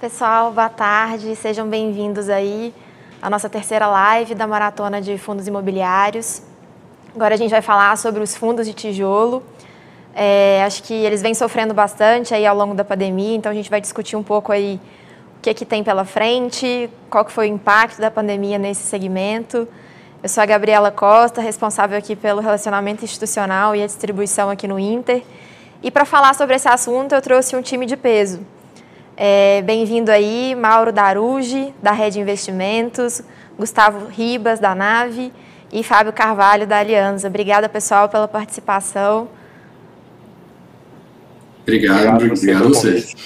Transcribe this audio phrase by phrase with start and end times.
[0.00, 2.72] Pessoal, boa tarde, sejam bem-vindos aí
[3.20, 6.40] à nossa terceira live da Maratona de Fundos Imobiliários.
[7.12, 9.42] Agora a gente vai falar sobre os fundos de tijolo.
[10.14, 13.68] É, acho que eles vêm sofrendo bastante aí ao longo da pandemia, então a gente
[13.68, 14.80] vai discutir um pouco aí
[15.36, 19.66] o que, que tem pela frente, qual que foi o impacto da pandemia nesse segmento.
[20.22, 24.78] Eu sou a Gabriela Costa, responsável aqui pelo relacionamento institucional e a distribuição aqui no
[24.78, 25.24] Inter.
[25.82, 28.46] E para falar sobre esse assunto, eu trouxe um time de peso.
[29.20, 33.20] É, Bem-vindo aí, Mauro Darugi, da Rede Investimentos,
[33.58, 35.32] Gustavo Ribas, da Nave,
[35.72, 37.26] e Fábio Carvalho, da Aliança.
[37.26, 39.26] Obrigada, pessoal, pela participação.
[41.62, 43.16] Obrigado, obrigado, obrigado a vocês.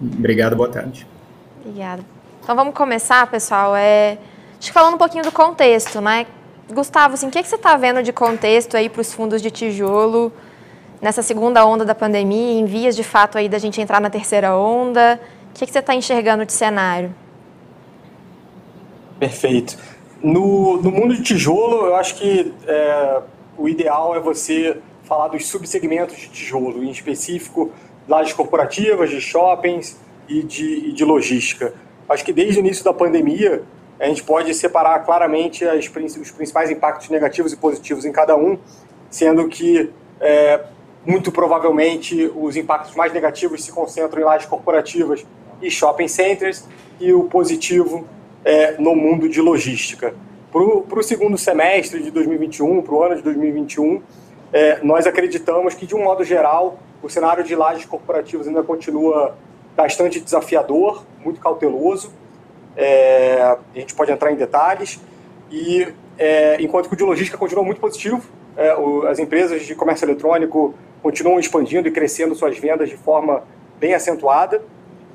[0.00, 1.04] Obrigado, boa tarde.
[1.60, 2.04] Obrigada.
[2.40, 3.74] Então vamos começar, pessoal.
[3.74, 4.18] É,
[4.56, 6.24] acho que falando um pouquinho do contexto, né?
[6.72, 9.50] Gustavo, assim, o que, que você está vendo de contexto aí para os fundos de
[9.50, 10.32] tijolo
[11.00, 14.56] nessa segunda onda da pandemia, em vias de fato aí da gente entrar na terceira
[14.56, 15.20] onda?
[15.50, 17.14] O que, que você está enxergando de cenário?
[19.18, 19.78] Perfeito.
[20.22, 23.22] No, no mundo de tijolo, eu acho que é,
[23.56, 27.70] o ideal é você falar dos subsegmentos de tijolo, em específico
[28.08, 29.98] lajes corporativas, de shoppings
[30.28, 31.74] e de, e de logística.
[32.08, 33.62] Acho que desde o início da pandemia,
[33.98, 38.58] a gente pode separar claramente as, os principais impactos negativos e positivos em cada um,
[39.10, 40.64] sendo que é,
[41.06, 45.24] muito provavelmente os impactos mais negativos se concentram em lajes corporativas
[45.62, 46.64] e shopping centers
[46.98, 48.06] e o positivo
[48.44, 50.14] é, no mundo de logística.
[50.52, 54.02] Para o segundo semestre de 2021, para o ano de 2021,
[54.52, 59.36] é, nós acreditamos que, de um modo geral, o cenário de lajes corporativas ainda continua
[59.76, 62.10] bastante desafiador, muito cauteloso.
[62.76, 64.98] É, a gente pode entrar em detalhes.
[65.50, 65.86] E
[66.18, 68.22] é, enquanto que o de logística continua muito positivo,
[68.56, 70.74] é, o, as empresas de comércio eletrônico
[71.06, 73.44] continuam expandindo e crescendo suas vendas de forma
[73.78, 74.60] bem acentuada.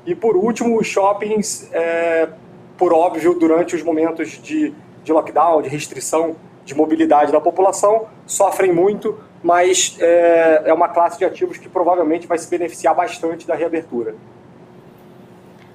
[0.06, 2.30] E por último, os shoppings, é,
[2.78, 4.72] por óbvio, durante os momentos de,
[5.04, 6.34] de lockdown, de restrição
[6.64, 12.26] de mobilidade da população, sofrem muito, mas é, é uma classe de ativos que provavelmente
[12.26, 14.14] vai se beneficiar bastante da reabertura.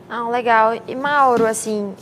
[0.10, 0.72] Ah, legal.
[0.88, 1.94] E Mauro, assim,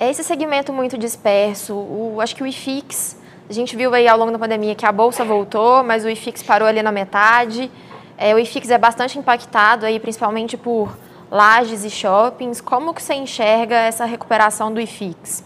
[0.00, 3.16] esse segmento muito disperso, o, acho que o IFIX,
[3.48, 6.42] a gente viu aí ao longo da pandemia que a bolsa voltou, mas o IFIX
[6.42, 7.70] parou ali na metade.
[8.18, 10.94] É, o IFIX é bastante impactado aí, principalmente por
[11.30, 12.60] lajes e shoppings.
[12.60, 15.42] Como que você enxerga essa recuperação do IFIX?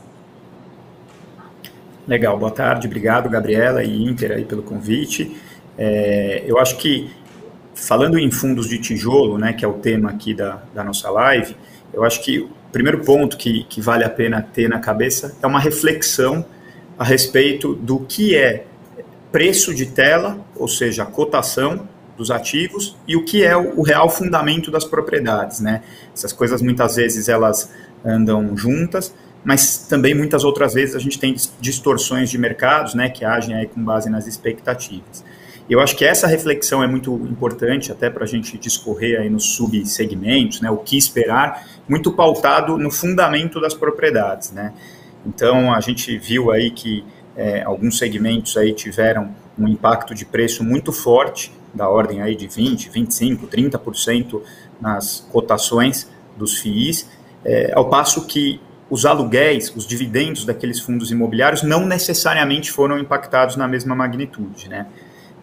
[2.09, 5.41] Legal, boa tarde, obrigado Gabriela e Inter aí pelo convite.
[5.79, 7.09] É, eu acho que,
[7.73, 11.57] falando em fundos de tijolo, né, que é o tema aqui da, da nossa live,
[11.95, 15.47] eu acho que o primeiro ponto que, que vale a pena ter na cabeça é
[15.47, 16.45] uma reflexão
[16.99, 18.67] a respeito do que é
[19.31, 23.83] preço de tela, ou seja, a cotação dos ativos, e o que é o, o
[23.83, 25.83] real fundamento das propriedades, né?
[26.15, 27.71] Essas coisas muitas vezes elas
[28.05, 29.15] andam juntas,
[29.45, 33.67] mas também muitas outras vezes a gente tem distorções de mercados, né, que agem aí
[33.67, 35.25] com base nas expectativas.
[35.69, 39.57] Eu acho que essa reflexão é muito importante até para a gente discorrer aí nos
[39.57, 44.73] subsegmentos, né, o que esperar, muito pautado no fundamento das propriedades, né.
[45.27, 47.05] Então a gente viu aí que
[47.37, 52.47] é, alguns segmentos aí tiveram um impacto de preço muito forte, da ordem aí de
[52.47, 54.41] 20, 25, 30%
[54.81, 57.09] nas cotações dos FIIs,
[57.45, 58.61] é, ao passo que
[58.91, 64.87] os aluguéis, os dividendos daqueles fundos imobiliários não necessariamente foram impactados na mesma magnitude, né?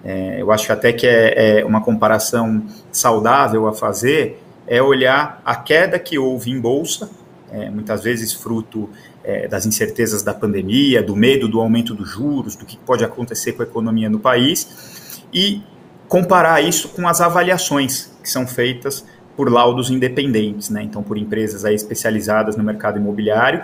[0.03, 5.55] É, eu acho até que é, é, uma comparação saudável a fazer é olhar a
[5.55, 7.09] queda que houve em bolsa,
[7.51, 8.89] é, muitas vezes fruto
[9.23, 13.53] é, das incertezas da pandemia, do medo do aumento dos juros, do que pode acontecer
[13.53, 15.61] com a economia no país, e
[16.07, 19.05] comparar isso com as avaliações que são feitas
[19.35, 20.83] por laudos independentes, né?
[20.83, 23.63] então por empresas aí especializadas no mercado imobiliário,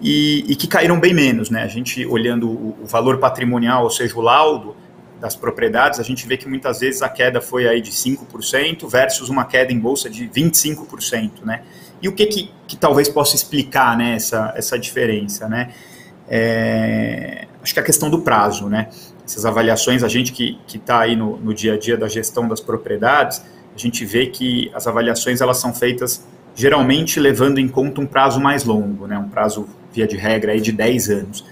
[0.00, 1.48] e, e que caíram bem menos.
[1.48, 1.62] Né?
[1.62, 4.76] A gente, olhando o, o, valor patrimonial, ou seja, o laudo
[5.20, 9.28] das propriedades, a gente vê que muitas vezes a queda foi aí de 5% versus
[9.28, 11.42] uma queda em bolsa de 25%.
[11.42, 11.62] Né?
[12.02, 15.48] E o que, que, que talvez possa explicar né, essa, essa diferença?
[15.48, 15.72] Né?
[16.28, 18.68] É, acho que a questão do prazo.
[18.68, 18.88] Né?
[19.24, 22.60] Essas avaliações, a gente que está aí no, no dia a dia da gestão das
[22.60, 23.42] propriedades,
[23.74, 26.24] a gente vê que as avaliações elas são feitas
[26.54, 30.60] geralmente levando em conta um prazo mais longo, né, um prazo, via de regra, aí
[30.60, 31.44] de 10 anos.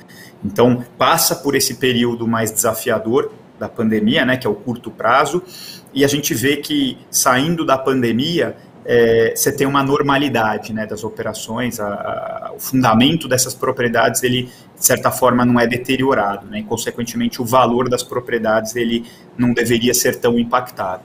[0.43, 3.31] Então, passa por esse período mais desafiador
[3.65, 5.43] da pandemia, né, que é o curto prazo,
[5.93, 11.03] e a gente vê que saindo da pandemia, é, você tem uma normalidade né, das
[11.03, 14.43] operações, a, a, o fundamento dessas propriedades, ele,
[14.79, 19.07] de certa forma, não é deteriorado, né, e, consequentemente, o valor das propriedades ele
[19.39, 21.03] não deveria ser tão impactado.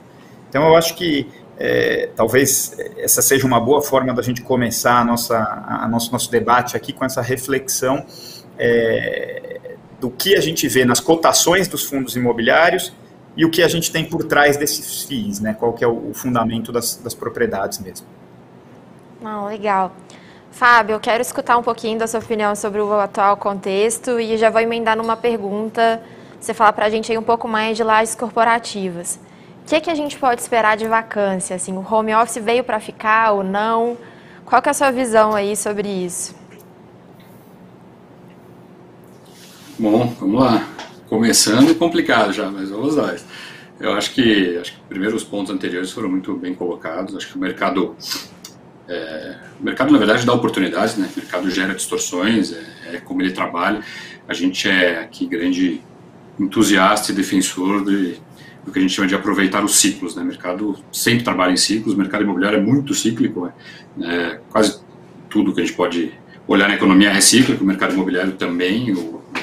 [0.48, 5.04] Então, eu acho que é, talvez essa seja uma boa forma da gente começar a
[5.04, 8.04] nossa, a nosso, nosso debate aqui com essa reflexão
[8.58, 9.59] é,
[10.00, 12.92] do que a gente vê nas cotações dos fundos imobiliários
[13.36, 15.54] e o que a gente tem por trás desses FIIs, né?
[15.58, 18.06] qual que é o, o fundamento das, das propriedades mesmo.
[19.20, 19.94] Não, legal.
[20.50, 24.50] Fábio, eu quero escutar um pouquinho da sua opinião sobre o atual contexto e já
[24.50, 26.02] vou emendar numa pergunta,
[26.40, 29.18] você falar para a gente aí um pouco mais de lajes corporativas
[29.70, 31.54] que, é que a gente pode esperar de vacância?
[31.54, 33.96] Assim, o home office veio para ficar ou não?
[34.44, 36.34] Qual que é a sua visão aí sobre isso?
[39.80, 40.68] Bom, vamos lá.
[41.08, 43.16] Começando complicado já, mas vamos lá.
[43.80, 47.16] Eu acho que, acho que primeiro os pontos anteriores foram muito bem colocados.
[47.16, 47.96] Acho que o mercado,
[48.86, 51.08] é, o mercado na verdade dá oportunidades, né?
[51.16, 53.80] O mercado gera distorções, é, é como ele trabalha.
[54.28, 55.80] A gente é aqui grande
[56.38, 58.18] entusiasta e defensor de
[58.62, 60.14] do que a gente chama de aproveitar os ciclos.
[60.14, 60.22] Né?
[60.22, 63.50] O mercado sempre trabalha em ciclos, o mercado imobiliário é muito cíclico,
[63.96, 64.40] né?
[64.50, 64.78] quase
[65.30, 66.12] tudo que a gente pode
[66.46, 68.92] olhar na economia é cíclico, o mercado imobiliário também,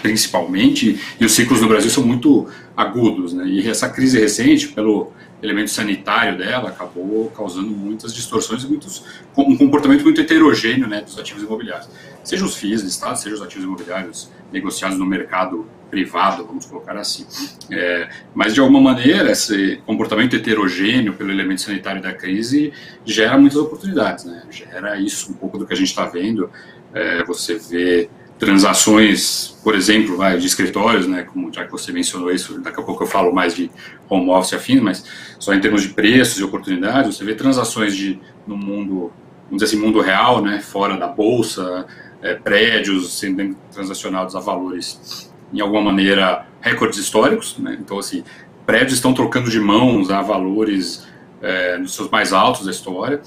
[0.01, 3.33] principalmente, e os ciclos no Brasil são muito agudos.
[3.33, 3.47] Né?
[3.47, 5.11] E essa crise recente, pelo
[5.41, 9.03] elemento sanitário dela, acabou causando muitas distorções e muitos,
[9.37, 11.89] um comportamento muito heterogêneo né, dos ativos imobiliários.
[12.23, 17.25] Seja os FIIs listados, seja os ativos imobiliários negociados no mercado privado, vamos colocar assim.
[17.71, 22.73] É, mas, de alguma maneira, esse comportamento heterogêneo pelo elemento sanitário da crise
[23.05, 24.43] gera muitas oportunidades, né?
[24.49, 26.49] Gera isso, um pouco do que a gente está vendo.
[26.93, 32.59] É, você vê transações, por exemplo, de escritórios, né, como já que você mencionou isso,
[32.61, 33.71] daqui a pouco eu falo mais de
[34.09, 35.03] home office afim, mas
[35.39, 39.11] só em termos de preços e oportunidades, você vê transações de, no mundo,
[39.45, 41.85] vamos dizer assim, mundo real, né, fora da bolsa,
[42.21, 47.57] é, prédios sendo transacionados a valores em alguma maneira, recordes históricos.
[47.57, 47.77] Né?
[47.79, 48.23] Então, assim,
[48.65, 51.07] prédios estão trocando de mãos a valores
[51.41, 53.21] é, nos seus mais altos da história,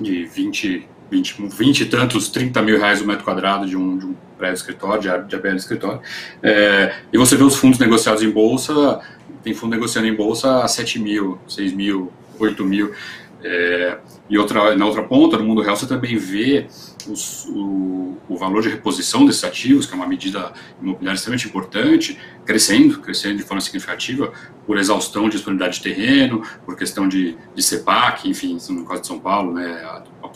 [0.00, 4.06] de 20, 20, 20 e tantos, 30 mil reais o metro quadrado de um, de
[4.06, 6.00] um prédio escritório, de, de ABL escritório.
[6.42, 9.00] É, e você vê os fundos negociados em bolsa,
[9.42, 12.92] tem fundo negociando em bolsa a 7 mil, 6 mil, 8 mil.
[13.42, 13.98] É,
[14.28, 16.66] e outra, na outra ponta, no mundo real, você também vê
[17.08, 22.18] os, o, o, valor de reposição desses ativos, que é uma medida imobiliária extremamente importante,
[22.44, 24.32] crescendo, crescendo de forma significativa,
[24.66, 29.06] por exaustão de disponibilidade de terreno, por questão de, de CEPAC, enfim, no caso de
[29.06, 29.82] São Paulo, né,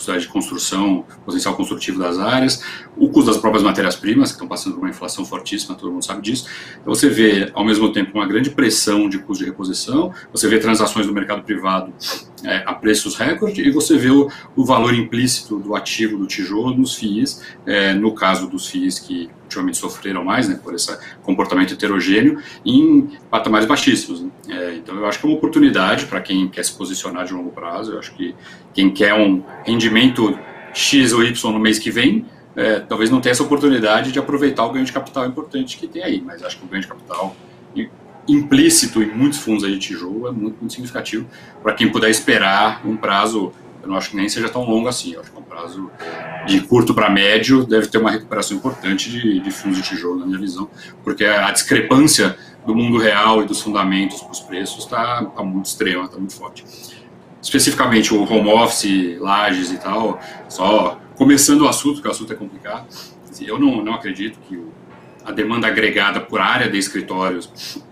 [0.05, 2.63] possibilidade de construção, potencial construtivo das áreas,
[2.97, 6.23] o custo das próprias matérias-primas, que estão passando por uma inflação fortíssima, todo mundo sabe
[6.23, 6.47] disso.
[6.81, 10.59] Então você vê, ao mesmo tempo, uma grande pressão de custo de reposição, você vê
[10.59, 11.93] transações no mercado privado
[12.45, 16.77] é, a preços recorde, e você vê o, o valor implícito do ativo do tijolo
[16.77, 21.73] nos FIIs, é, no caso dos FIIs que ultimamente sofreram mais, né, por esse comportamento
[21.75, 24.21] heterogêneo, em patamares baixíssimos.
[24.21, 24.31] Né?
[24.49, 27.51] É, então, eu acho que é uma oportunidade para quem quer se posicionar de longo
[27.51, 27.93] prazo.
[27.93, 28.35] Eu acho que
[28.73, 30.39] quem quer um rendimento
[30.73, 32.27] X ou Y no mês que vem,
[32.57, 36.03] é, talvez não tenha essa oportunidade de aproveitar o ganho de capital importante que tem
[36.03, 37.35] aí, mas acho que o ganho de capital
[38.27, 41.27] implícito em muitos fundos de tijolo é muito, muito significativo
[41.63, 43.53] para quem puder esperar um prazo
[43.85, 45.13] eu não acho que nem seja tão longo assim.
[45.13, 45.91] Eu acho que é um prazo
[46.47, 50.27] de curto para médio deve ter uma recuperação importante de, de fundos de tijolo, na
[50.27, 50.71] minha visão,
[51.03, 52.37] porque a discrepância
[52.67, 56.35] do mundo real e dos fundamentos para os preços está tá muito extrema, está muito
[56.35, 56.65] forte.
[57.43, 60.19] Especificamente o home office, lajes e tal,
[60.49, 62.87] só começando o assunto, que o assunto é complicado,
[63.43, 64.59] eu não, não acredito que
[65.25, 67.83] a demanda agregada por área de escritórios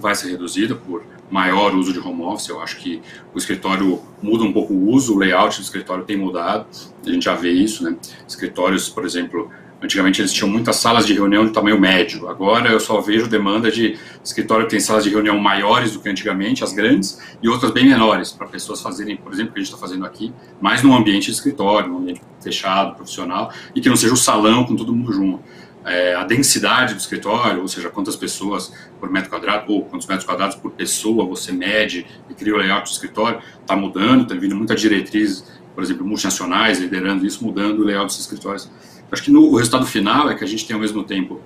[0.00, 2.48] vai ser reduzida por maior uso de home office.
[2.48, 3.02] Eu acho que
[3.34, 6.66] o escritório muda um pouco o uso, o layout do escritório tem mudado.
[7.06, 7.96] A gente já vê isso, né?
[8.26, 9.50] Escritórios, por exemplo,
[9.82, 12.28] antigamente eles tinham muitas salas de reunião de tamanho médio.
[12.28, 16.08] Agora eu só vejo demanda de escritório que tem salas de reunião maiores do que
[16.08, 19.62] antigamente, as grandes, e outras bem menores, para pessoas fazerem, por exemplo, o que a
[19.62, 23.88] gente está fazendo aqui, mais num ambiente de escritório, num ambiente fechado, profissional, e que
[23.88, 25.42] não seja o salão com todo mundo junto
[25.88, 30.26] é, a densidade do escritório, ou seja, quantas pessoas por metro quadrado, ou quantos metros
[30.26, 34.54] quadrados por pessoa você mede e cria o layout do escritório, está mudando, está vindo
[34.54, 38.70] muita diretriz, por exemplo, multinacionais liderando isso, mudando o layout dos escritórios.
[39.10, 41.40] Acho que no, o resultado final é que a gente tem ao mesmo tempo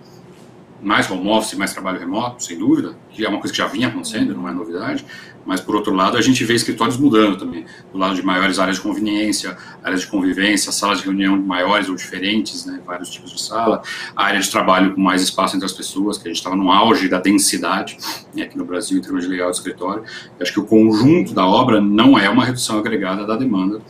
[0.82, 3.88] mais home office, mais trabalho remoto, sem dúvida, que é uma coisa que já vinha
[3.88, 5.04] acontecendo, não é novidade,
[5.46, 8.76] mas por outro lado a gente vê escritórios mudando também, do lado de maiores áreas
[8.76, 13.42] de conveniência, áreas de convivência, salas de reunião maiores ou diferentes, né, vários tipos de
[13.42, 13.82] sala,
[14.16, 17.08] área de trabalho com mais espaço entre as pessoas, que a gente estava no auge
[17.08, 17.96] da densidade
[18.34, 20.02] né, aqui no Brasil em termos de legal de escritório.
[20.38, 23.80] Eu acho que o conjunto da obra não é uma redução agregada da demanda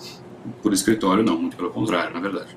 [0.63, 2.57] por escritório, não, muito pelo contrário, na verdade.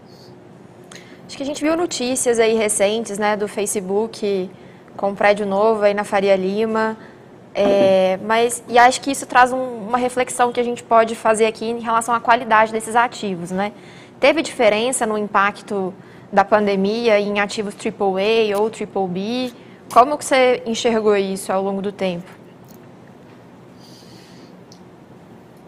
[1.35, 4.49] Acho que a gente viu notícias aí recentes, né, do Facebook
[4.95, 6.95] com um prédio novo aí na Faria Lima.
[7.53, 11.45] É, mas e acho que isso traz um, uma reflexão que a gente pode fazer
[11.45, 13.73] aqui em relação à qualidade desses ativos, né?
[14.17, 15.93] Teve diferença no impacto
[16.31, 19.51] da pandemia em ativos AAA ou BBB?
[19.91, 22.31] Como que você enxergou isso ao longo do tempo?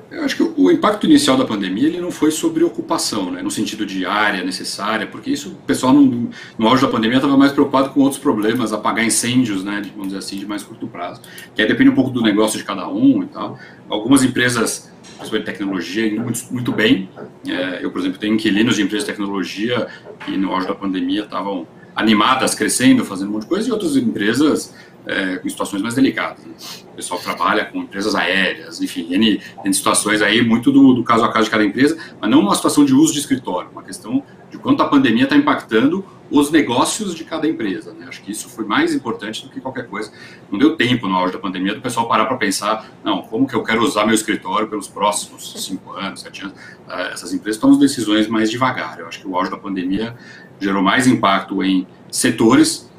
[0.09, 3.51] Eu acho que o impacto inicial da pandemia ele não foi sobre ocupação, né, no
[3.51, 7.51] sentido de área necessária, porque isso o pessoal no, no auge da pandemia estava mais
[7.51, 11.21] preocupado com outros problemas, apagar incêndios, né, de, vamos dizer assim, de mais curto prazo,
[11.53, 13.59] que aí depende um pouco do negócio de cada um e tal.
[13.89, 17.09] Algumas empresas, principalmente tecnologia, muito, muito bem.
[17.45, 19.87] É, eu, por exemplo, tenho inquilinos de empresas de tecnologia
[20.25, 23.97] que no auge da pandemia estavam animadas, crescendo, fazendo um monte de coisa, e outras
[23.97, 24.73] empresas
[25.07, 26.43] é, em situações mais delicadas.
[26.45, 26.53] Né?
[26.91, 31.23] O pessoal trabalha com empresas aéreas, enfim, N, N situações aí, muito do, do, caso
[31.23, 34.23] a caso de cada empresa, mas não uma situação de uso de escritório, uma questão
[34.49, 37.93] de quanto a pandemia está impactando os negócios de cada empresa.
[37.93, 38.05] Né?
[38.07, 40.11] Acho que isso foi mais importante do que qualquer coisa.
[40.51, 43.55] Não deu tempo no auge da pandemia do pessoal parar para pensar, não, como que
[43.55, 46.53] eu quero usar meu escritório pelos próximos cinco anos, sete anos.
[46.87, 48.99] Uh, essas empresas tomam decisões mais devagar.
[48.99, 50.15] Eu acho que o auge da pandemia
[50.59, 52.89] gerou mais impacto em setores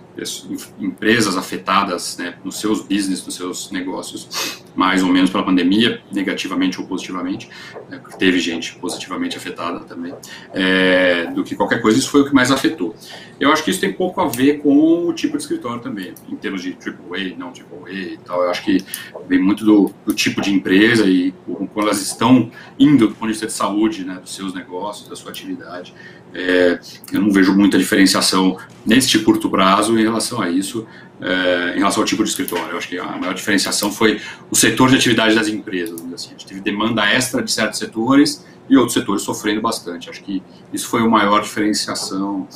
[0.81, 6.81] empresas afetadas né, nos seus business, nos seus negócios, mais ou menos pela pandemia, negativamente
[6.81, 7.49] ou positivamente,
[7.89, 10.15] né, porque teve gente positivamente afetada também,
[10.53, 12.95] é, do que qualquer coisa, isso foi o que mais afetou.
[13.39, 16.37] Eu acho que isso tem pouco a ver com o tipo de escritório também, em
[16.37, 18.43] termos de AAA, não AAA e tal.
[18.43, 18.85] Eu acho que
[19.29, 21.33] vem muito do, do tipo de empresa e
[21.73, 25.15] quando elas estão indo do ponto de vista de saúde, né, dos seus negócios, da
[25.15, 25.95] sua atividade.
[26.35, 26.79] É,
[27.13, 30.87] eu não vejo muita diferenciação neste curto prazo em relação a isso,
[31.21, 32.71] é, em relação ao tipo de escritório.
[32.71, 36.01] Eu acho que a maior diferenciação foi o setor de atividade das empresas.
[36.13, 36.29] Assim.
[36.29, 40.11] A gente teve demanda extra de certos setores e outros setores sofrendo bastante.
[40.11, 42.47] Acho que isso foi a maior diferenciação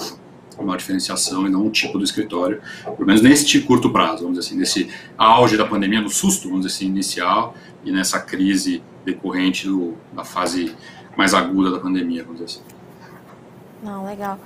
[0.58, 4.48] uma diferenciação e não um tipo do escritório, pelo menos neste curto prazo, vamos dizer
[4.48, 9.66] assim, nesse auge da pandemia, no susto, vamos dizer assim, inicial e nessa crise decorrente
[9.66, 10.74] do, da fase
[11.16, 12.72] mais aguda da pandemia, vamos dizer assim.
[13.82, 14.38] Não, legal.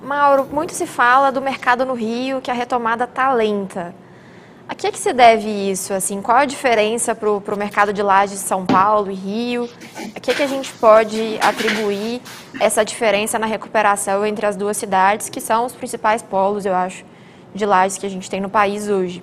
[0.00, 3.94] Mauro, muito se fala do mercado no Rio, que a retomada está lenta.
[4.68, 5.92] A que, é que se deve isso?
[5.94, 9.68] Assim, qual a diferença para o mercado de lajes de São Paulo e Rio?
[10.14, 12.20] A que, é que a gente pode atribuir
[12.60, 17.04] essa diferença na recuperação entre as duas cidades, que são os principais polos, eu acho,
[17.54, 19.22] de lajes que a gente tem no país hoje?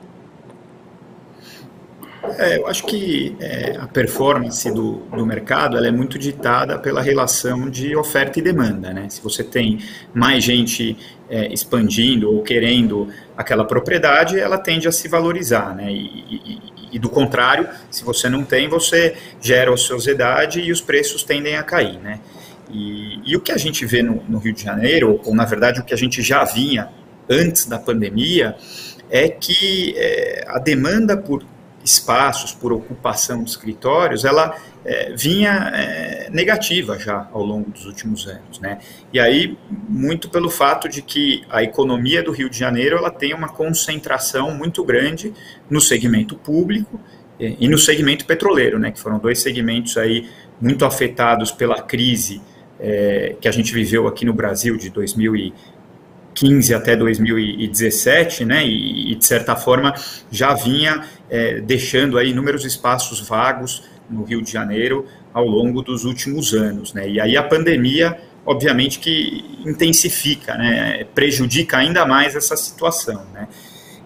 [2.37, 7.01] É, eu acho que é, a performance do, do mercado ela é muito ditada pela
[7.01, 8.93] relação de oferta e demanda.
[8.93, 9.07] Né?
[9.09, 9.79] Se você tem
[10.13, 10.97] mais gente
[11.29, 15.75] é, expandindo ou querendo aquela propriedade, ela tende a se valorizar.
[15.75, 15.91] Né?
[15.91, 16.61] E, e,
[16.93, 21.63] e, do contrário, se você não tem, você gera ociosidade e os preços tendem a
[21.63, 21.99] cair.
[21.99, 22.19] Né?
[22.71, 25.79] E, e o que a gente vê no, no Rio de Janeiro, ou na verdade
[25.79, 26.89] o que a gente já vinha
[27.29, 28.55] antes da pandemia,
[29.09, 31.43] é que é, a demanda por
[31.85, 38.27] espaços, por ocupação de escritórios, ela é, vinha é, negativa já ao longo dos últimos
[38.27, 38.79] anos, né?
[39.13, 39.55] E aí
[39.87, 44.51] muito pelo fato de que a economia do Rio de Janeiro ela tem uma concentração
[44.51, 45.31] muito grande
[45.69, 46.99] no segmento público
[47.39, 48.89] e, e no segmento petroleiro, né?
[48.91, 50.27] Que foram dois segmentos aí
[50.59, 52.41] muito afetados pela crise
[52.79, 55.53] é, que a gente viveu aqui no Brasil de 2000 e
[56.35, 59.93] 2015 até 2017, né, e, e de certa forma
[60.29, 66.03] já vinha é, deixando aí inúmeros espaços vagos no Rio de Janeiro ao longo dos
[66.03, 72.55] últimos anos, né, e aí a pandemia, obviamente que intensifica, né, prejudica ainda mais essa
[72.57, 73.47] situação, né.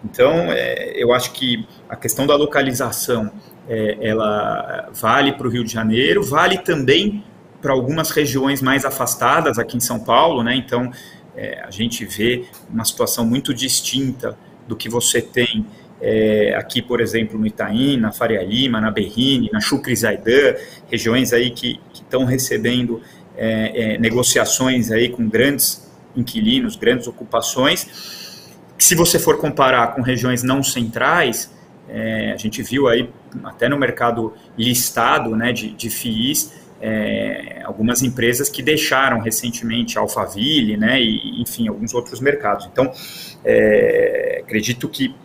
[0.02, 3.30] Então, é, eu acho que a questão da localização,
[3.68, 7.22] é, ela vale para o Rio de Janeiro, vale também
[7.62, 10.56] para algumas regiões mais afastadas aqui em São Paulo, né?
[10.56, 10.90] Então,
[11.40, 15.66] é, a gente vê uma situação muito distinta do que você tem
[16.02, 20.56] é, aqui, por exemplo, no Itaim, na Faria Lima, na Berrine, na Chucre Zaidan,
[20.92, 23.02] regiões aí que estão recebendo
[23.38, 27.88] é, é, negociações aí com grandes inquilinos, grandes ocupações,
[28.78, 31.52] se você for comparar com regiões não centrais,
[31.88, 33.10] é, a gente viu aí
[33.44, 40.78] até no mercado listado né, de, de FIIs, é, algumas empresas que deixaram recentemente Alphaville,
[40.78, 42.68] né, e, enfim, alguns outros mercados.
[42.72, 42.92] Então,
[43.44, 45.16] é, acredito que,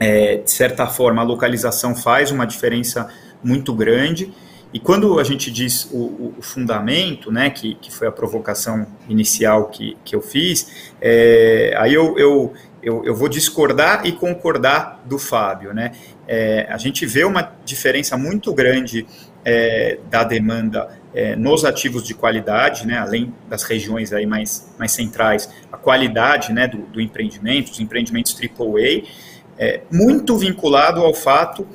[0.00, 3.08] é, de certa forma, a localização faz uma diferença
[3.42, 4.32] muito grande,
[4.74, 9.68] e quando a gente diz o, o fundamento, né, que, que foi a provocação inicial
[9.68, 15.16] que, que eu fiz, é, aí eu, eu, eu, eu, vou discordar e concordar do
[15.16, 15.72] Fábio.
[15.72, 15.92] Né?
[16.26, 19.06] É, a gente vê uma diferença muito grande
[19.44, 24.92] é, da demanda é, nos ativos de qualidade, né, além das regiões aí mais, mais
[24.92, 29.04] centrais, a qualidade né, do, do empreendimento, os empreendimentos AAA,
[29.56, 31.66] é, muito vinculado ao fato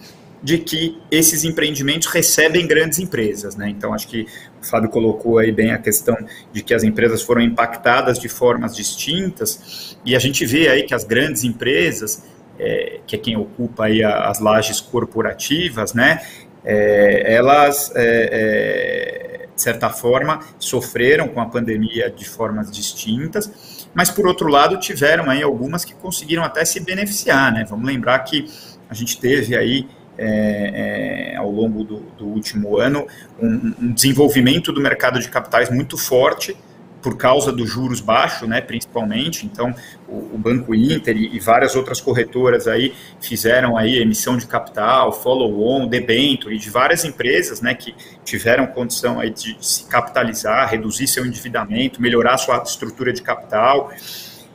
[0.41, 3.55] de que esses empreendimentos recebem grandes empresas.
[3.55, 3.69] Né?
[3.69, 4.25] Então, acho que
[4.61, 6.17] o Fábio colocou aí bem a questão
[6.51, 10.93] de que as empresas foram impactadas de formas distintas, e a gente vê aí que
[10.93, 12.23] as grandes empresas,
[12.57, 16.21] é, que é quem ocupa aí as lajes corporativas, né,
[16.69, 24.11] é, elas, é, é, de certa forma, sofreram com a pandemia de formas distintas, mas,
[24.11, 27.51] por outro lado, tiveram aí algumas que conseguiram até se beneficiar.
[27.51, 27.65] Né?
[27.67, 28.45] Vamos lembrar que
[28.88, 33.07] a gente teve aí é, é, ao longo do, do último ano
[33.41, 36.55] um, um, desenvolvimento do mercado de capitais muito forte
[37.01, 39.45] por causa dos juros baixos, né, principalmente.
[39.45, 39.73] Então,
[40.07, 45.11] o, o Banco Inter e, e, várias outras corretoras aí fizeram aí emissão de capital,
[45.11, 51.25] follow-on, debênture de várias empresas, né, que tiveram condição aí de se capitalizar, reduzir seu
[51.25, 53.91] endividamento, melhorar sua estrutura de capital.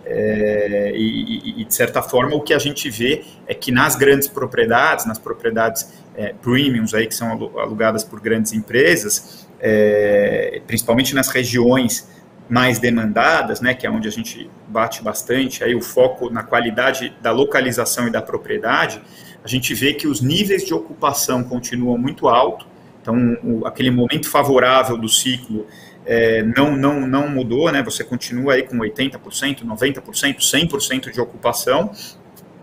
[0.07, 4.29] É, e, e, de certa forma, o que a gente vê é que nas grandes
[4.29, 11.29] propriedades, nas propriedades é, premiums aí, que são alugadas por grandes empresas, é, principalmente nas
[11.29, 12.07] regiões
[12.49, 17.15] mais demandadas, né, que é onde a gente bate bastante, aí o foco na qualidade
[17.23, 19.01] da localização e da propriedade,
[19.43, 22.67] a gente vê que os níveis de ocupação continuam muito altos,
[23.01, 25.67] então o, aquele momento favorável do ciclo
[26.07, 27.83] é, não, não, não mudou, né?
[27.83, 31.91] Você continua aí com 80%, 90%, 100% de ocupação,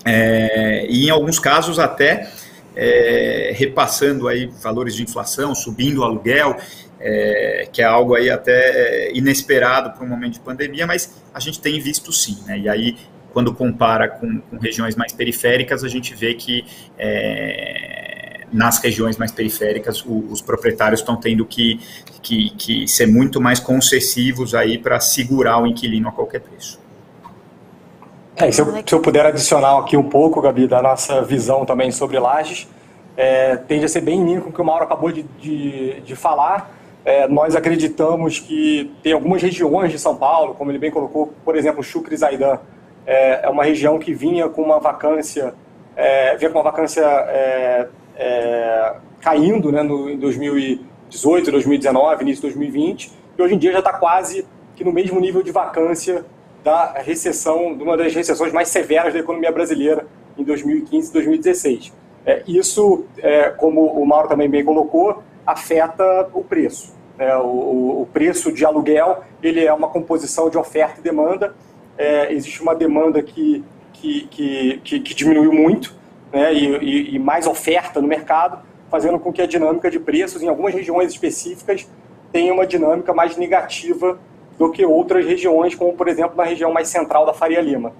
[0.06, 2.32] é, e em alguns casos até
[2.76, 6.58] é, repassando aí valores de inflação, subindo o aluguel,
[7.02, 11.60] é, que é algo aí até inesperado para um momento de pandemia, mas a gente
[11.60, 12.58] tem visto sim, né?
[12.58, 12.96] E aí
[13.34, 16.66] quando compara com, com regiões mais periféricas, a gente vê que
[16.98, 21.80] é, nas regiões mais periféricas, o, os proprietários estão tendo que,
[22.22, 26.80] que, que, ser muito mais concessivos aí para segurar o inquilino a qualquer preço.
[28.36, 31.92] É, se, eu, se, eu, puder adicionar aqui um pouco, Gabi, da nossa visão também
[31.92, 32.68] sobre lajes,
[33.16, 36.02] é, tende a ser bem em linha com o que o Mauro acabou de, de,
[36.02, 36.81] de falar.
[37.04, 41.56] É, nós acreditamos que tem algumas regiões de São Paulo, como ele bem colocou, por
[41.56, 42.60] exemplo, Chucre Zaidan,
[43.06, 45.54] é, é uma região que vinha com uma vacância,
[45.96, 52.56] é, vinha com uma vacância é, é, caindo né, no, em 2018, 2019, início de
[52.56, 56.24] 2020, e hoje em dia já está quase que no mesmo nível de vacância
[56.64, 60.06] da recessão, de uma das recessões mais severas da economia brasileira
[60.38, 61.94] em 2015 e 2016.
[62.24, 63.06] É, isso,
[63.58, 66.94] como o Mauro também bem colocou, afeta o preço.
[67.18, 71.54] É, o, o, preço de aluguel ele é uma composição de oferta e demanda.
[71.98, 75.94] É, existe uma demanda que, que, que, que, que diminuiu muito,
[76.32, 78.60] né, e, e, mais oferta no mercado,
[78.90, 81.88] fazendo com que a dinâmica de preços em algumas regiões específicas
[82.32, 84.18] tenha uma dinâmica mais negativa
[84.58, 87.94] do que outras regiões, como por exemplo na região mais central da Faria Lima.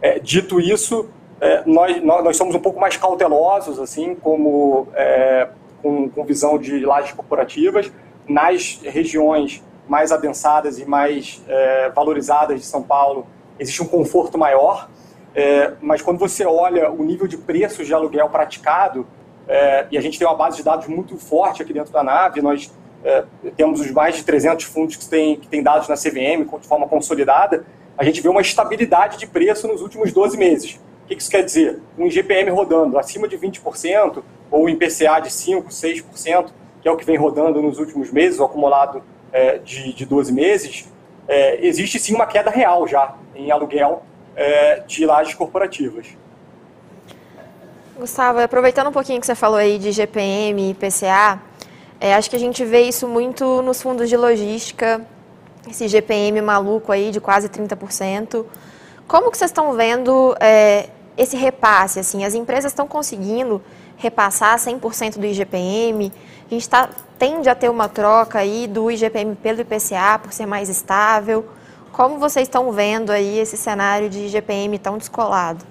[0.00, 1.08] É, dito isso,
[1.40, 5.48] é, nós, nós, somos um pouco mais cautelosos, assim, como é,
[5.82, 7.92] com, com, visão de lajes corporativas,
[8.26, 13.26] nas regiões mais adensadas e mais é, valorizadas de São Paulo,
[13.58, 14.88] existe um conforto maior,
[15.34, 19.06] é, mas quando você olha o nível de preços de aluguel praticado,
[19.46, 22.42] é, e a gente tem uma base de dados muito forte aqui dentro da nave,
[22.42, 22.70] nós
[23.02, 23.24] é,
[23.56, 26.86] temos os mais de 300 fundos que têm, que têm dados na CVM de forma
[26.86, 27.64] consolidada,
[27.96, 30.80] a gente vê uma estabilidade de preço nos últimos 12 meses.
[31.08, 31.80] O que isso quer dizer?
[31.96, 36.50] Um IGPM rodando acima de 20%, ou IPCA de 5%, 6%,
[36.82, 40.30] que é o que vem rodando nos últimos meses, o acumulado é, de, de 12
[40.30, 40.86] meses,
[41.26, 44.02] é, existe sim uma queda real já em aluguel
[44.36, 46.06] é, de lajes corporativas.
[47.98, 51.40] Gustavo, aproveitando um pouquinho que você falou aí de GPM e IPCA,
[51.98, 55.00] é, acho que a gente vê isso muito nos fundos de logística,
[55.66, 58.44] esse GPM maluco aí de quase 30%.
[59.06, 61.98] Como que vocês estão vendo é, esse repasse?
[61.98, 63.60] Assim, as empresas estão conseguindo
[63.96, 66.12] repassar 100% do IGPM?
[66.50, 70.46] A gente tá, tende a ter uma troca aí do IGPM pelo IPCA por ser
[70.46, 71.44] mais estável.
[71.92, 75.64] Como vocês estão vendo aí esse cenário de GPM tão descolado?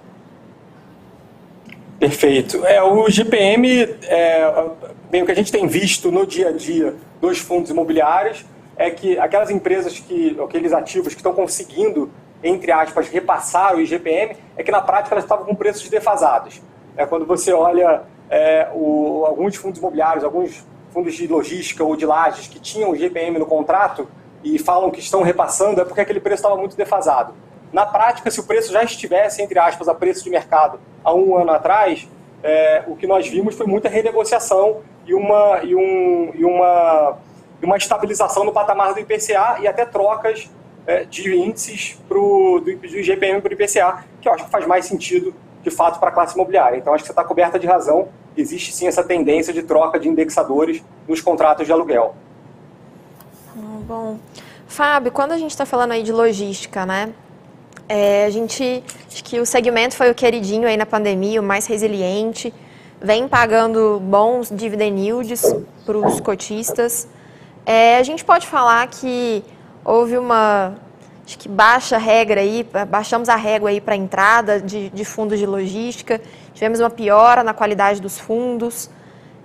[1.99, 2.63] Perfeito.
[2.65, 4.69] É, o GPM, é,
[5.09, 8.91] bem, o que a gente tem visto no dia a dia dos fundos imobiliários é
[8.91, 12.11] que aquelas empresas que, aqueles ativos que estão conseguindo,
[12.43, 16.61] entre aspas, repassar o IGPM, é que na prática elas estavam com preços defasados.
[16.95, 22.05] É, quando você olha é, o, alguns fundos imobiliários, alguns fundos de logística ou de
[22.05, 24.07] lajes que tinham o GPM no contrato,
[24.43, 27.33] e falam que estão repassando é porque aquele preço estava muito defasado.
[27.71, 31.35] Na prática, se o preço já estivesse, entre aspas, a preço de mercado há um
[31.37, 32.07] ano atrás,
[32.43, 37.17] é, o que nós vimos foi muita renegociação e uma, e um, e uma,
[37.61, 40.49] uma estabilização no patamar do IPCA e até trocas
[40.87, 44.65] é, de índices pro, do, do IGPM para o IPCA, que eu acho que faz
[44.65, 46.77] mais sentido, de fato, para a classe imobiliária.
[46.77, 48.07] Então, acho que você está coberta de razão
[48.41, 52.15] existe sim essa tendência de troca de indexadores nos contratos de aluguel.
[53.55, 54.19] Hum, bom.
[54.67, 57.13] Fábio, quando a gente está falando aí de logística, né?
[57.89, 61.65] É, a gente, acho que o segmento foi o queridinho aí na pandemia, o mais
[61.65, 62.53] resiliente,
[63.01, 67.07] vem pagando bons dividend yields para os cotistas.
[67.65, 69.43] É, a gente pode falar que
[69.87, 70.75] houve uma
[71.25, 75.45] acho que baixa regra aí, baixamos a régua aí para entrada de, de, fundos de
[75.45, 76.21] logística,
[76.53, 78.89] tivemos uma piora na qualidade dos fundos.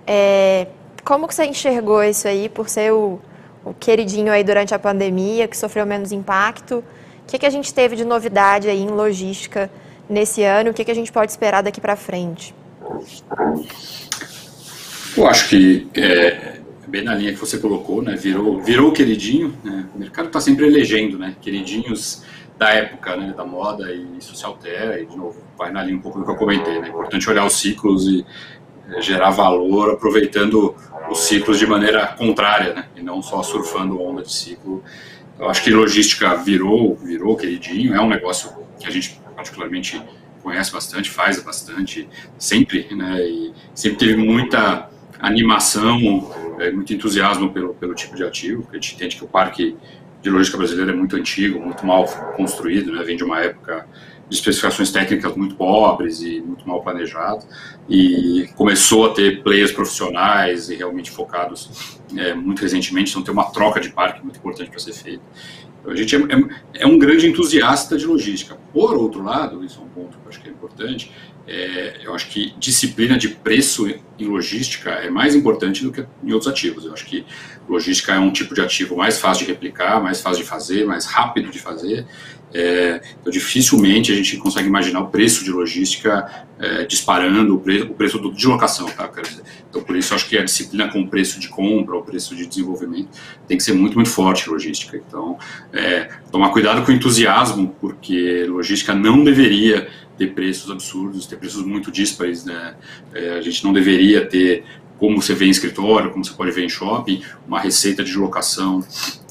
[0.05, 0.67] É,
[1.03, 3.19] como que você enxergou isso aí por ser o,
[3.65, 6.83] o queridinho aí durante a pandemia, que sofreu menos impacto?
[7.23, 9.69] O que, que a gente teve de novidade aí em logística
[10.09, 10.71] nesse ano?
[10.71, 12.55] O que, que a gente pode esperar daqui para frente?
[15.17, 16.59] Eu acho que é,
[16.93, 18.15] bem na linha que você colocou, né?
[18.15, 19.57] Virou, virou queridinho.
[19.63, 19.83] Né?
[19.95, 21.35] O mercado está sempre elegendo, né?
[21.41, 22.23] Queridinhos
[22.55, 23.33] da época, né?
[23.35, 26.25] Da moda e isso se altera e de novo vai na linha um pouco do
[26.25, 26.85] que eu comentei, né?
[26.85, 28.23] É importante olhar os ciclos e
[28.89, 30.75] é, gerar valor aproveitando
[31.09, 32.85] os ciclos de maneira contrária, né?
[32.95, 34.83] E não só surfando onda de ciclo.
[35.39, 37.95] Eu acho que logística virou, virou queridinho.
[37.95, 39.99] É um negócio que a gente particularmente
[40.43, 43.19] conhece bastante, faz bastante, sempre, né?
[43.19, 48.79] E sempre teve muita animação, é, muito entusiasmo pelo, pelo tipo de ativo, porque a
[48.79, 49.75] gente entende que o parque
[50.21, 53.85] de logística brasileiro é muito antigo, muito mal construído, né, vem de uma época
[54.29, 57.45] de especificações técnicas muito pobres e muito mal planejado,
[57.89, 63.51] e começou a ter players profissionais e realmente focados é, muito recentemente, então tem uma
[63.51, 65.23] troca de parque muito importante para ser feita.
[65.83, 68.57] Então, a gente é, é, é, um grande entusiasta de logística.
[68.71, 71.11] Por outro lado, isso é um ponto que eu acho que é importante,
[71.47, 76.31] é, eu acho que disciplina de preço em logística é mais importante do que em
[76.31, 76.85] outros ativos.
[76.85, 77.25] Eu acho que
[77.67, 81.05] logística é um tipo de ativo mais fácil de replicar, mais fácil de fazer, mais
[81.05, 82.05] rápido de fazer.
[82.53, 87.81] É, então, dificilmente a gente consegue imaginar o preço de logística é, disparando, o, pre
[87.81, 88.85] o preço do, de locação.
[88.85, 89.09] Tá?
[89.67, 92.45] Então, por isso, acho que a disciplina com o preço de compra, o preço de
[92.45, 93.09] desenvolvimento,
[93.47, 94.95] tem que ser muito, muito forte logística.
[94.95, 95.37] Então,
[95.73, 101.65] é, tomar cuidado com o entusiasmo, porque logística não deveria ter preços absurdos, ter preços
[101.65, 102.45] muito díspares.
[102.45, 102.75] Né?
[103.13, 104.63] É, a gente não deveria ter,
[104.97, 108.85] como você vê em escritório, como você pode ver em shopping, uma receita de locação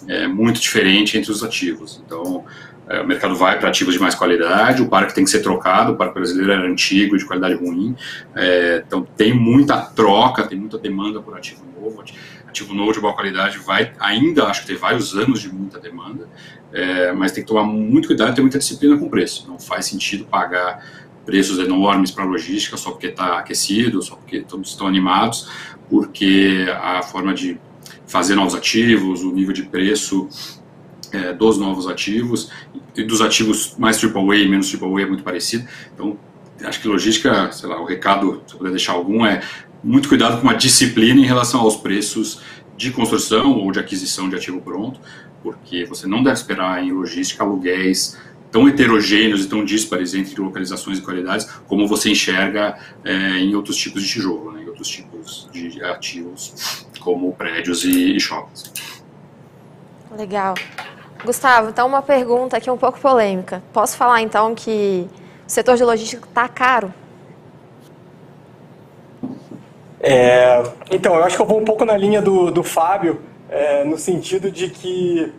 [0.09, 2.03] é, muito diferente entre os ativos.
[2.05, 2.45] Então,
[2.89, 5.93] é, o mercado vai para ativos de mais qualidade, o parque tem que ser trocado,
[5.93, 7.97] o parque brasileiro era antigo, de qualidade ruim,
[8.35, 12.03] é, então tem muita troca, tem muita demanda por ativo novo,
[12.53, 16.29] ativo novo de boa qualidade vai ainda, acho que vários anos de muita demanda,
[16.73, 19.47] é, mas tem que tomar muito cuidado e ter muita disciplina com o preço.
[19.49, 20.85] Não faz sentido pagar
[21.25, 25.49] preços enormes para logística só porque está aquecido, só porque todos estão animados,
[25.89, 27.59] porque a forma de
[28.07, 30.29] fazer novos ativos, o nível de preço
[31.13, 32.51] é, dos novos ativos
[32.95, 35.67] e dos ativos mais AAA e menos AAA é muito parecido.
[35.95, 36.19] Então,
[36.65, 39.41] acho que logística, sei lá, o recado, se eu puder deixar algum, é
[39.83, 42.41] muito cuidado com a disciplina em relação aos preços
[42.77, 45.01] de construção ou de aquisição de ativo pronto,
[45.43, 48.17] porque você não deve esperar em logística aluguéis
[48.51, 53.77] tão heterogêneos e tão díspares entre localizações e qualidades como você enxerga é, em outros
[53.77, 58.71] tipos de tijolo, né, em outros tipos de ativos como prédios e, e shoppings.
[60.17, 60.55] Legal.
[61.25, 63.63] Gustavo, então uma pergunta aqui um pouco polêmica.
[63.73, 65.09] Posso falar então que
[65.47, 66.93] o setor de logística está caro?
[70.03, 70.61] É,
[70.91, 73.97] então, eu acho que eu vou um pouco na linha do, do Fábio, é, no
[73.97, 75.33] sentido de que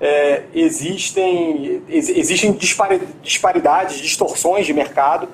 [0.00, 2.58] é, existem, ex, existem
[3.22, 5.28] disparidades, distorções de mercado.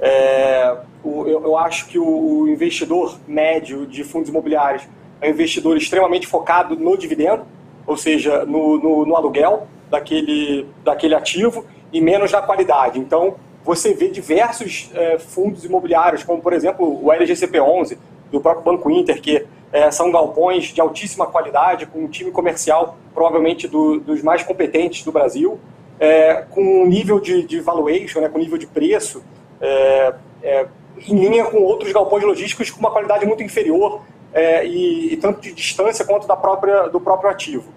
[0.00, 4.82] É, o, eu, eu, acho que o, o, investidor médio de fundos imobiliários
[5.20, 7.44] é um investidor extremamente focado no dividendo,
[7.86, 12.98] ou seja, no, no, no aluguel daquele, daquele ativo e menos na qualidade.
[12.98, 17.96] Então, você vê diversos é, fundos imobiliários, como por exemplo o LGCP11,
[18.30, 22.96] do próprio Banco Inter, que é, são galpões de altíssima qualidade, com um time comercial
[23.12, 25.58] provavelmente do, dos mais competentes do Brasil,
[25.98, 29.22] é, com um nível de, de valuation, né, com nível de preço,
[29.60, 30.66] é, é,
[31.08, 35.40] em linha com outros galpões logísticos com uma qualidade muito inferior é, e, e, tanto
[35.40, 37.72] de distância quanto da própria, do próprio ativo.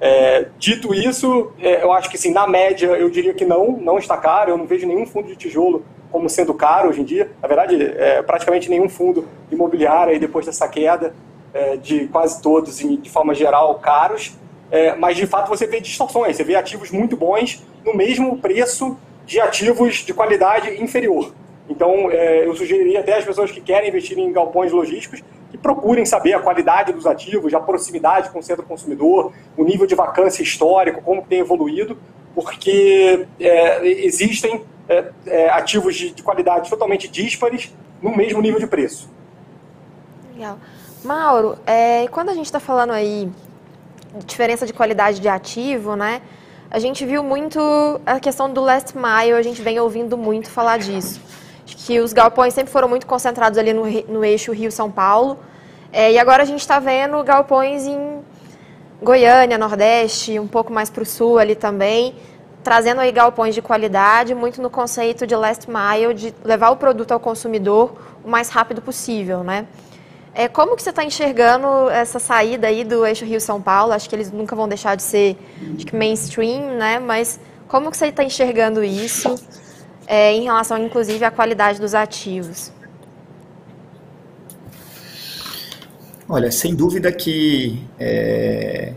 [0.00, 4.16] É, dito isso, eu acho que sim, na média eu diria que não, não está
[4.16, 5.84] caro, eu não vejo nenhum fundo de tijolo
[6.16, 7.30] como sendo caro hoje em dia.
[7.42, 11.12] Na verdade, é, praticamente nenhum fundo imobiliário, aí, depois dessa queda
[11.52, 14.32] é, de quase todos, de forma geral, caros.
[14.70, 16.34] É, mas, de fato, você vê distorções.
[16.34, 21.34] Você vê ativos muito bons no mesmo preço de ativos de qualidade inferior.
[21.68, 26.06] Então, é, eu sugeriria até às pessoas que querem investir em galpões logísticos que procurem
[26.06, 30.42] saber a qualidade dos ativos, a proximidade com o centro consumidor, o nível de vacância
[30.42, 31.98] histórico, como tem evoluído,
[32.34, 38.66] porque é, existem é, é, ativos de, de, qualidade totalmente díspares no mesmo nível de
[38.66, 39.10] preço.
[40.34, 40.58] Legal.
[41.04, 43.28] Mauro, é, quando a gente está falando aí
[44.24, 46.22] diferença de qualidade de ativo, né?
[46.70, 47.60] A gente viu muito
[48.04, 51.20] a questão do last mile, a gente vem ouvindo muito falar disso.
[51.64, 55.38] Que os galpões sempre foram muito concentrados ali no, no eixo Rio-São Paulo.
[55.92, 58.20] É, e agora a gente está vendo galpões em
[59.02, 62.14] Goiânia, Nordeste, um pouco mais para o sul ali também,
[62.66, 67.12] trazendo aí galpões de qualidade, muito no conceito de last mile, de levar o produto
[67.12, 69.68] ao consumidor o mais rápido possível, né?
[70.34, 73.92] É, como que você está enxergando essa saída aí do eixo Rio-São Paulo?
[73.92, 75.38] Acho que eles nunca vão deixar de ser
[75.76, 76.98] acho que mainstream, né?
[76.98, 79.36] Mas como que você está enxergando isso
[80.04, 82.72] é, em relação, inclusive, à qualidade dos ativos?
[86.28, 88.92] Olha, sem dúvida que é,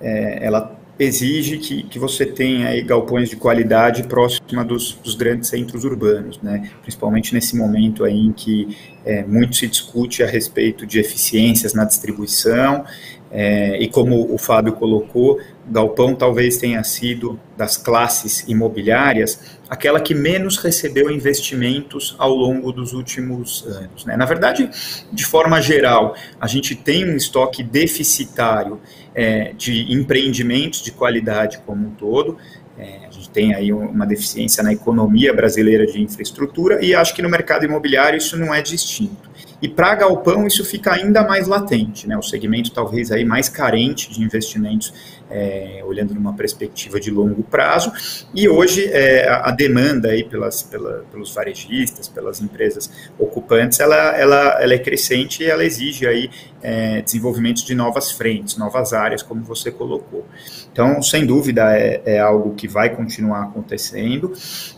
[0.00, 5.50] é, ela exige que, que você tenha aí galpões de qualidade próxima dos, dos grandes
[5.50, 6.70] centros urbanos, né?
[6.82, 11.84] principalmente nesse momento aí em que é, muito se discute a respeito de eficiências na
[11.84, 12.84] distribuição,
[13.30, 20.14] é, e como o Fábio colocou, galpão talvez tenha sido das classes imobiliárias aquela que
[20.14, 24.04] menos recebeu investimentos ao longo dos últimos anos.
[24.04, 24.16] Né?
[24.16, 24.70] Na verdade,
[25.12, 28.80] de forma geral, a gente tem um estoque deficitário
[29.16, 32.36] é, de empreendimentos de qualidade como um todo.
[32.78, 37.22] É, a gente tem aí uma deficiência na economia brasileira de infraestrutura e acho que
[37.22, 39.30] no mercado imobiliário isso não é distinto.
[39.60, 42.16] E para galpão isso fica ainda mais latente, né?
[42.16, 44.92] O segmento talvez aí mais carente de investimentos,
[45.30, 47.90] é, olhando numa perspectiva de longo prazo.
[48.34, 54.62] E hoje é, a, demanda aí pelas, pela, pelos varejistas, pelas empresas ocupantes, ela, ela,
[54.62, 56.28] ela é crescente e ela exige aí
[56.62, 60.26] é, desenvolvimento de novas frentes, novas áreas, como você colocou.
[60.72, 64.32] Então, sem dúvida, é, é algo que vai continuar acontecendo.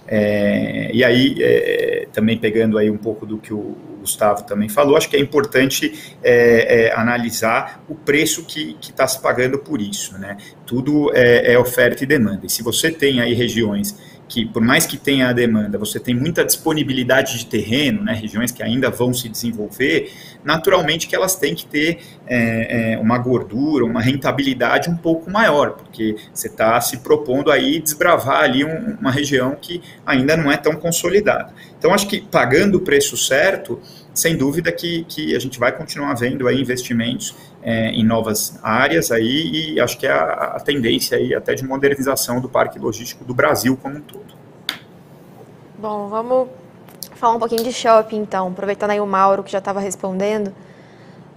[0.06, 4.96] É, e aí, é, também pegando aí um pouco do que o Gustavo também falou,
[4.96, 10.16] acho que é importante é, é, analisar o preço que está se pagando por isso.
[10.18, 10.36] Né?
[10.64, 12.46] Tudo é, é oferta e demanda.
[12.46, 16.14] E se você tem aí regiões que por mais que tenha a demanda, você tem
[16.14, 20.12] muita disponibilidade de terreno, né, regiões que ainda vão se desenvolver,
[20.44, 25.72] naturalmente que elas têm que ter é, é, uma gordura, uma rentabilidade um pouco maior,
[25.72, 30.56] porque você está se propondo aí desbravar ali um, uma região que ainda não é
[30.56, 31.52] tão consolidada.
[31.78, 33.80] Então, acho que pagando o preço certo,
[34.12, 39.10] sem dúvida que, que a gente vai continuar vendo aí investimentos é, em novas áreas
[39.10, 43.24] aí e acho que é a, a, tendência aí até de modernização do parque logístico
[43.24, 44.38] do Brasil como um todo.
[45.76, 46.48] Bom, vamos
[47.14, 50.52] falar um pouquinho de shopping então, aproveitando aí o Mauro que já estava respondendo.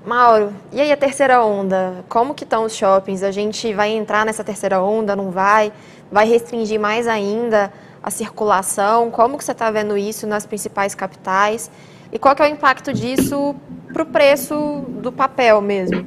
[0.06, 2.04] Mauro, e aí a terceira onda?
[2.10, 3.22] Como que estão os shoppings?
[3.22, 5.72] A gente vai entrar nessa terceira onda, não vai?
[6.12, 9.12] Vai restringir mais ainda a circulação?
[9.12, 11.70] Como que você está vendo isso nas principais capitais?
[12.12, 13.56] E qual que é o impacto disso
[13.94, 16.06] para o preço do papel mesmo?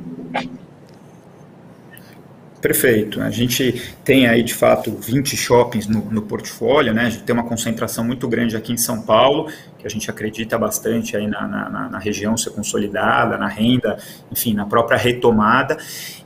[2.65, 3.21] Perfeito.
[3.21, 7.03] A gente tem aí, de fato, 20 shoppings no, no, portfólio, né?
[7.03, 10.57] A gente tem uma concentração muito grande aqui em São Paulo, que a gente acredita
[10.57, 13.99] bastante aí na, na, na região ser consolidada, na renda,
[14.33, 15.77] enfim, na própria retomada.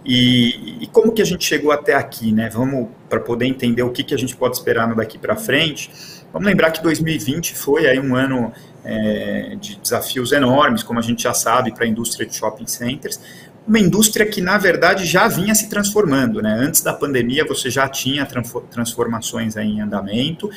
[0.05, 2.49] E, e, como que a gente chegou até aqui, né?
[2.49, 5.91] Vamos, para poder entender o que, que a gente pode esperar daqui para frente,
[6.33, 8.53] vamos lembrar que 2020 foi aí um ano
[8.89, 13.21] é, de desafios enormes, como a gente já sabe, para a indústria de shopping centers,
[13.67, 16.41] uma indústria que, na verdade, já vinha se transformando.
[16.41, 16.55] Né?
[16.59, 18.27] Antes da pandemia, você já tinha
[18.71, 20.49] transformações em andamento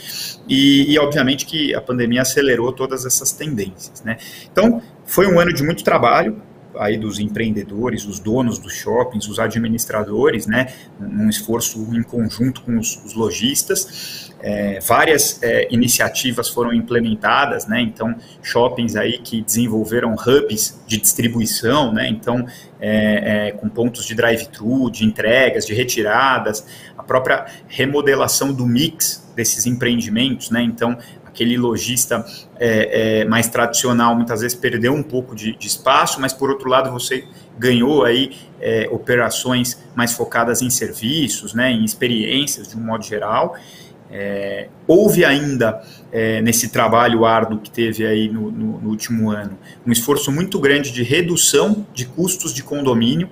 [0.47, 4.01] e, e, obviamente, que a pandemia acelerou todas essas tendências.
[4.01, 4.17] Né?
[4.49, 6.41] Então, foi um ano de muito trabalho,
[6.77, 12.77] aí dos empreendedores, os donos dos shoppings, os administradores, né, um esforço em conjunto com
[12.77, 17.79] os, os lojistas, é, várias é, iniciativas foram implementadas, né?
[17.79, 22.09] Então, shoppings aí que desenvolveram hubs de distribuição, né?
[22.09, 22.45] Então,
[22.79, 26.65] é, é com pontos de drive-thru, de entregas, de retiradas,
[26.97, 30.63] a própria remodelação do mix desses empreendimentos, né?
[30.63, 30.97] Então,
[31.33, 32.25] aquele lojista
[32.59, 36.69] é, é, mais tradicional muitas vezes perdeu um pouco de, de, espaço, mas por outro
[36.69, 37.25] lado você
[37.57, 38.35] ganhou aí
[38.91, 41.71] operações mais focadas em serviços, né?
[41.71, 43.55] Em experiências de um modo geral.
[44.13, 49.57] É, houve ainda, é, nesse trabalho árduo que teve aí no, no, no, último ano,
[49.87, 53.29] um esforço muito grande de redução de custos de condomínio,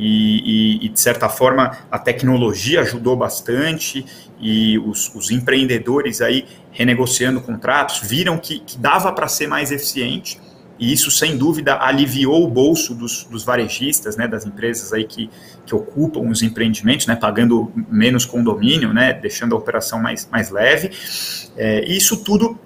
[0.00, 4.04] e, e, e de certa forma, a tecnologia ajudou bastante,
[4.40, 10.40] e os, os empreendedores aí renegociando contratos viram que, que dava para ser mais eficiente,
[10.78, 15.28] e isso, sem dúvida, aliviou o bolso dos, dos varejistas, né, das empresas aí que,
[15.66, 20.90] que ocupam os empreendimentos, né, pagando menos condomínio, né, deixando a operação mais, mais leve.
[21.54, 22.58] É, isso tudo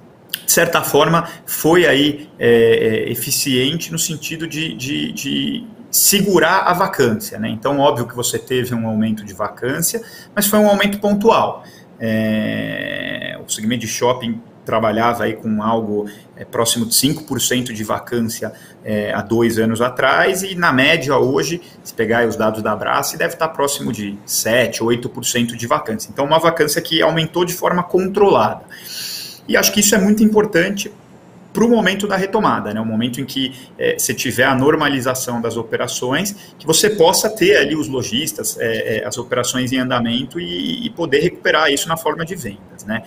[0.44, 6.72] de certa forma, foi aí é, é, eficiente no sentido de, de, de segurar a
[6.72, 7.38] vacância.
[7.38, 7.48] Né?
[7.50, 10.02] Então, óbvio que você teve um aumento de vacância,
[10.35, 11.62] mas foi um aumento pontual.
[12.00, 18.52] É, o segmento de shopping trabalhava aí com algo é, próximo de 5% de vacância
[18.83, 23.16] é, há dois anos atrás, e na média hoje, se pegar os dados da Abrace,
[23.16, 26.11] deve estar próximo de 7%, 8% de vacância.
[26.12, 28.64] Então, uma vacância que aumentou de forma controlada.
[29.46, 30.90] E acho que isso é muito importante
[31.55, 32.81] para o momento da retomada, né?
[32.81, 37.57] o momento em que é, você tiver a normalização das operações, que você possa ter
[37.57, 41.97] ali os lojistas, é, é, as operações em andamento e, e, poder recuperar isso na
[41.97, 42.85] forma de vendas.
[42.85, 43.05] Né?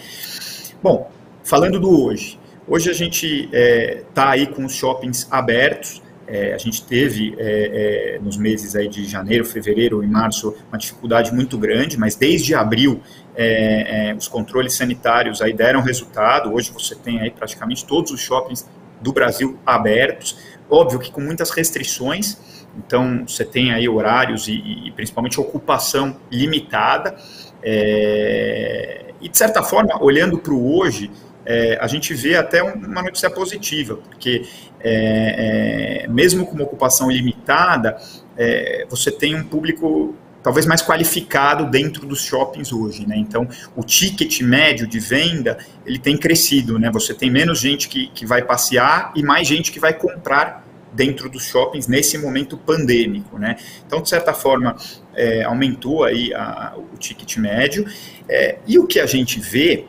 [0.82, 1.12] Bom,
[1.44, 6.58] falando do hoje, hoje a gente está é, aí com os shoppings abertos, é, a
[6.58, 11.58] gente teve é, é, nos meses aí de janeiro, fevereiro e março uma dificuldade muito
[11.58, 13.02] grande, mas desde abril
[13.34, 16.54] é, é, os controles sanitários aí deram resultado.
[16.54, 18.68] Hoje você tem aí praticamente todos os shoppings
[19.02, 20.38] do Brasil abertos,
[20.70, 22.38] óbvio que com muitas restrições.
[22.78, 27.16] Então você tem aí horários e, e principalmente ocupação limitada.
[27.63, 31.10] É, e de certa forma, olhando para o hoje,
[31.48, 34.46] é, a gente vê até uma notícia positiva, porque
[34.82, 37.98] é, é, mesmo com uma ocupação limitada,
[38.38, 43.16] é, você tem um público talvez mais qualificado dentro dos shoppings hoje, né?
[43.18, 46.92] Então, o ticket médio de venda, ele tem crescido, né?
[46.92, 51.30] Você tem menos gente que, que vai passear e mais gente que vai comprar dentro
[51.30, 53.56] dos shoppings nesse momento pandêmico, né?
[53.86, 54.76] Então, de certa forma,
[55.16, 57.86] é, aumentou aí a, o ticket médio.
[58.28, 59.86] É, e o que a gente vê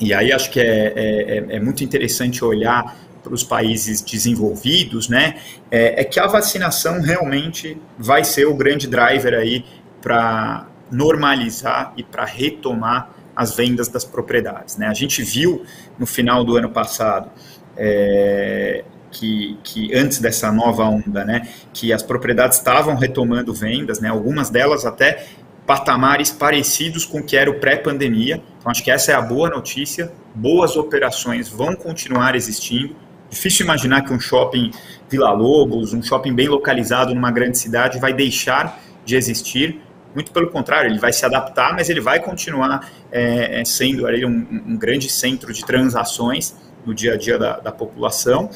[0.00, 5.08] e aí acho que é, é, é, é muito interessante olhar para os países desenvolvidos,
[5.08, 5.38] né,
[5.70, 9.64] é, é, que a vacinação realmente vai ser o grande driver aí
[10.00, 14.76] para normalizar e para retomar as vendas das propriedades.
[14.76, 14.86] Né?
[14.86, 15.64] A gente viu
[15.98, 17.30] no final do ano passado
[17.76, 24.08] é, que, que, antes dessa nova onda, né, que as propriedades estavam retomando vendas, né,
[24.08, 25.26] algumas delas até
[25.66, 28.40] patamares parecidos com o que era o pré-pandemia.
[28.58, 30.12] Então, acho que essa é a boa notícia.
[30.34, 32.94] Boas operações vão continuar existindo.
[33.28, 34.70] Difícil imaginar que um shopping
[35.10, 39.80] Vila Lobos, um shopping bem localizado numa grande cidade, vai deixar de existir.
[40.14, 44.24] Muito pelo contrário, ele vai se adaptar, mas ele vai continuar é, é sendo ali
[44.24, 46.54] um, um, grande centro de transações
[46.86, 48.48] no dia a dia da, da população.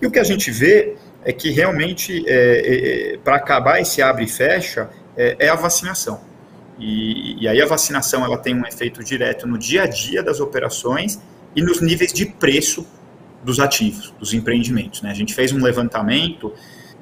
[0.00, 4.00] E o que a gente vê é que realmente, é, é, é para acabar esse
[4.00, 6.20] abre e fecha, é, é a vacinação.
[6.78, 10.40] E, e, aí a vacinação ela tem um efeito direto no dia a dia das
[10.40, 11.20] operações
[11.54, 12.86] e nos níveis de preço
[13.44, 15.02] dos ativos, dos empreendimentos.
[15.02, 15.10] Né?
[15.10, 16.52] A gente fez um levantamento,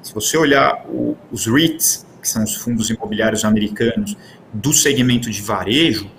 [0.01, 4.15] se você olhar o, os REITs, que são os fundos imobiliários americanos,
[4.53, 6.09] do segmento de varejo,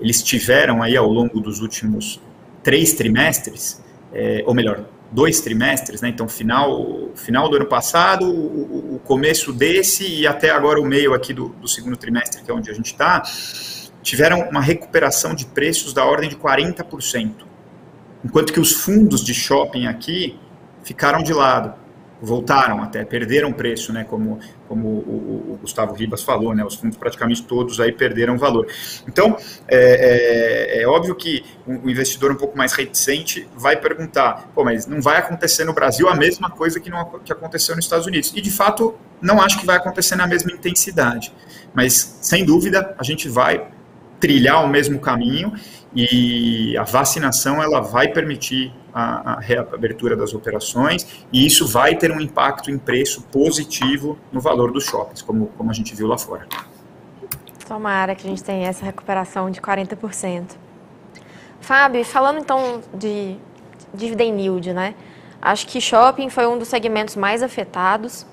[0.00, 2.20] eles tiveram aí ao longo dos últimos
[2.62, 6.08] três trimestres, é, ou melhor, dois trimestres, né?
[6.08, 11.12] Então, final, final do ano passado, o, o, começo desse e até agora o meio
[11.12, 13.22] aqui do, do segundo trimestre, que é onde a gente está,
[14.02, 17.30] tiveram uma recuperação de preços da ordem de 40%.
[18.24, 20.38] Enquanto que os fundos de shopping aqui
[20.82, 21.74] ficaram de lado
[22.20, 24.38] voltaram até, perderam preço, né, como,
[24.72, 28.66] como o, o, Gustavo Ribas falou, né, os fundos praticamente todos aí perderam valor.
[29.06, 29.36] Então,
[29.68, 34.86] é, é, é óbvio que o investidor um pouco mais reticente vai perguntar, pô, mas
[34.86, 38.32] não vai acontecer no Brasil a mesma coisa que, não, que aconteceu nos Estados Unidos.
[38.34, 41.34] E, de fato, não acho que vai acontecer na mesma intensidade.
[41.74, 43.68] Mas, sem dúvida, a gente vai
[44.22, 45.52] trilhar o mesmo caminho
[45.92, 52.12] e a vacinação ela vai permitir a, a, reabertura das operações e isso vai ter
[52.12, 56.16] um impacto em preço positivo no valor dos shoppings, como, como a gente viu lá
[56.16, 56.46] fora.
[57.66, 60.52] Tomara que a gente tenha essa recuperação de 40%.
[61.60, 63.36] Fábio, falando então de
[63.92, 64.94] dividend yield, né?
[65.40, 68.24] Acho que shopping foi um dos segmentos mais afetados.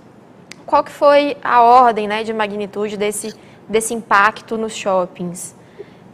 [0.67, 3.33] Qual que foi a ordem né, de magnitude desse,
[3.67, 5.57] desse impacto nos shoppings?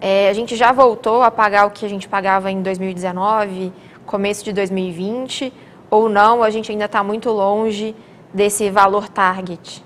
[0.08, 3.74] É, a gente já voltou a pagar o que a gente pagava em 2019,
[4.06, 5.52] começo de 2020,
[5.90, 7.96] ou não, a gente ainda está muito longe
[8.32, 9.84] desse valor target?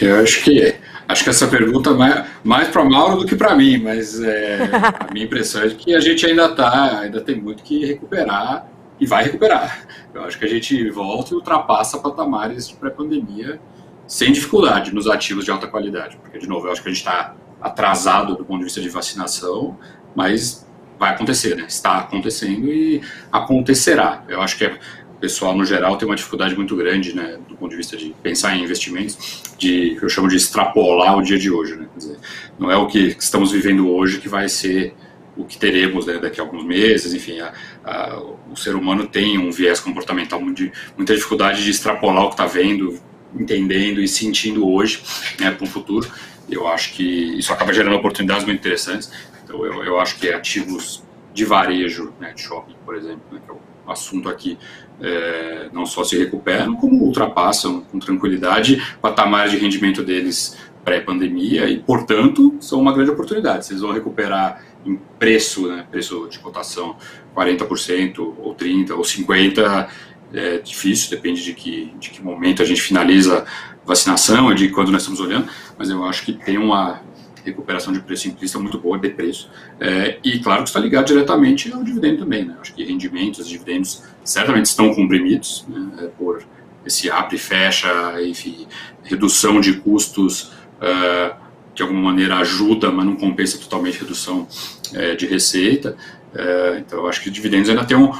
[0.00, 0.72] Eu acho que
[1.08, 4.58] acho que essa pergunta é mais para Mauro do que para mim, mas é,
[5.00, 8.68] a minha impressão é que a gente ainda tá, ainda tem muito que recuperar
[9.00, 9.84] e vai recuperar.
[10.14, 13.58] Eu acho que a gente volta e ultrapassa patamares de pré-pandemia
[14.06, 16.16] sem dificuldade nos ativos de alta qualidade.
[16.16, 18.88] Porque, de novo, eu acho que a gente está atrasado do ponto de vista de
[18.88, 19.78] vacinação,
[20.14, 20.66] mas
[20.98, 21.64] vai acontecer, né?
[21.66, 23.00] Está acontecendo e
[23.32, 24.22] acontecerá.
[24.28, 27.70] Eu acho que o pessoal, no geral, tem uma dificuldade muito grande, né, do ponto
[27.70, 31.76] de vista de pensar em investimentos, de eu chamo de extrapolar o dia de hoje,
[31.76, 31.86] né?
[31.92, 32.18] Quer dizer,
[32.58, 34.94] não é o que estamos vivendo hoje que vai ser
[35.36, 37.52] o que teremos né, daqui a alguns meses, enfim, a,
[37.84, 42.34] a, o ser humano tem um viés comportamental de muita dificuldade de extrapolar o que
[42.34, 43.00] está vendo,
[43.34, 45.02] entendendo e sentindo hoje
[45.40, 46.08] né, para o futuro.
[46.48, 49.10] Eu acho que isso acaba gerando oportunidades muito interessantes.
[49.42, 53.50] Então, eu, eu acho que ativos de varejo, né, de shopping, por exemplo, né, que
[53.50, 54.58] é o assunto aqui,
[55.00, 61.78] é, não só se recuperam, como ultrapassam com tranquilidade patamares de rendimento deles pré-pandemia e,
[61.78, 63.66] portanto, são uma grande oportunidade.
[63.66, 66.96] Vocês vão recuperar em preço, né, preço de cotação,
[67.34, 69.88] 40% ou 30% ou 50%,
[70.34, 73.44] é difícil, depende de que, de que momento a gente finaliza
[73.82, 77.00] a vacinação, de quando nós estamos olhando, mas eu acho que tem uma
[77.44, 79.50] recuperação de preço implícita muito boa de preço.
[79.78, 82.44] É, e claro que está ligado diretamente ao dividendo também.
[82.44, 82.56] Né?
[82.60, 86.42] Acho que rendimentos, dividendos certamente estão comprimidos né, por
[86.86, 87.88] esse abre e fecha,
[88.22, 88.66] enfim,
[89.02, 91.34] redução de custos uh,
[91.74, 94.46] de alguma maneira ajuda, mas não compensa totalmente a redução
[94.92, 95.96] uh, de receita.
[96.34, 98.12] Uh, então, acho que os dividendos ainda tem um,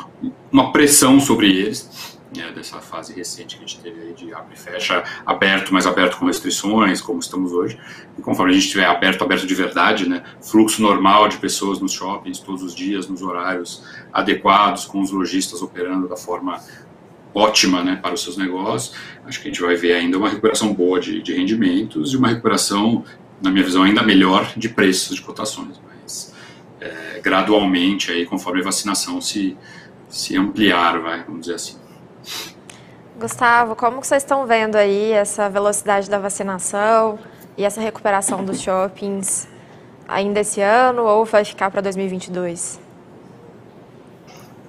[0.53, 4.59] uma pressão sobre eles, né, dessa fase recente que a gente teve de abre e
[4.59, 7.79] fecha aberto, mas aberto com restrições, como estamos hoje.
[8.19, 11.93] E conforme a gente estiver aberto, aberto de verdade, né, fluxo normal de pessoas nos
[11.93, 16.61] shoppings todos os dias, nos horários adequados, com os lojistas operando da forma
[17.35, 18.97] ótima né, para os seus negócios.
[19.27, 22.29] Acho que a gente vai ver ainda uma recuperação boa de, de rendimentos e uma
[22.29, 23.05] recuperação,
[23.43, 25.81] na minha visão, ainda melhor de preços de cotações.
[25.85, 26.34] Mas
[26.81, 29.57] é, gradualmente, aí, conforme a vacinação se,
[30.09, 31.77] se ampliar, vai, vamos dizer assim.
[33.19, 37.19] Gustavo, como vocês estão vendo aí essa velocidade da vacinação
[37.57, 39.49] e essa recuperação dos shoppings
[40.09, 42.81] ainda esse ano ou vai ficar para 2022?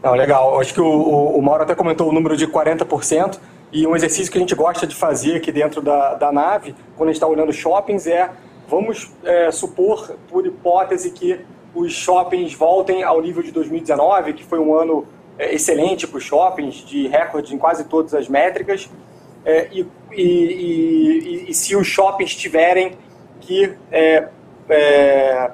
[0.03, 0.59] Não, legal.
[0.59, 3.39] Acho que o, o, Mauro até comentou o número de 40%,
[3.71, 7.09] e um exercício que a gente gosta de fazer aqui dentro da, da nave, quando
[7.09, 8.29] a gente está olhando shoppings, é
[8.67, 11.41] vamos é, supor, por hipótese, que
[11.75, 15.05] os shoppings voltem ao nível de 2019, que foi um ano
[15.37, 18.89] é, excelente para os shoppings, de recorde em quase todas as métricas,
[19.43, 22.93] é, e, e, e, e, se os shoppings tiverem
[23.41, 24.29] que é,
[24.69, 25.51] é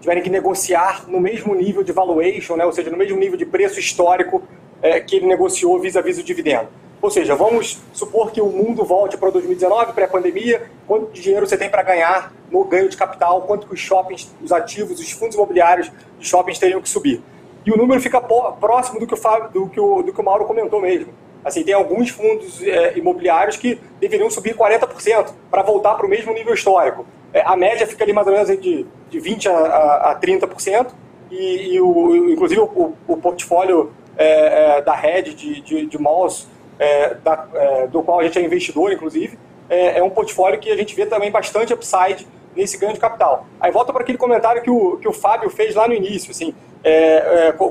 [0.00, 3.46] tiverem que negociar no mesmo nível de valuation, né, ou seja, no mesmo nível de
[3.46, 4.42] preço histórico
[4.82, 6.68] é, que ele negociou vis-à-vis -vis o dividendo.
[7.04, 11.68] Ou seja, vamos supor que o mundo volte para 2019, pré-pandemia, quanto dinheiro você tem
[11.68, 15.92] para ganhar no ganho de capital, quanto que os shoppings, os ativos, os fundos imobiliários
[16.18, 17.20] de shoppings teriam que subir.
[17.66, 20.24] E o número fica próximo do que o, Fábio, do que o, do que o
[20.24, 21.12] Mauro comentou mesmo.
[21.44, 26.32] Assim, tem alguns fundos é, imobiliários que deveriam subir 40% para voltar para o mesmo
[26.32, 27.04] nível histórico.
[27.34, 30.90] É, a média fica ali mais ou menos de, de 20% a, a 30%,
[31.30, 36.48] e, e o, inclusive o, o portfólio é, é, da rede de, de, de malls,
[36.78, 40.70] é, da, é, do qual a gente é investidor, inclusive, é, é, um portfólio que
[40.70, 43.46] a gente vê também bastante upside nesse ganho de capital.
[43.60, 46.54] Aí volta para aquele comentário que o, que o Fábio fez lá no início, assim,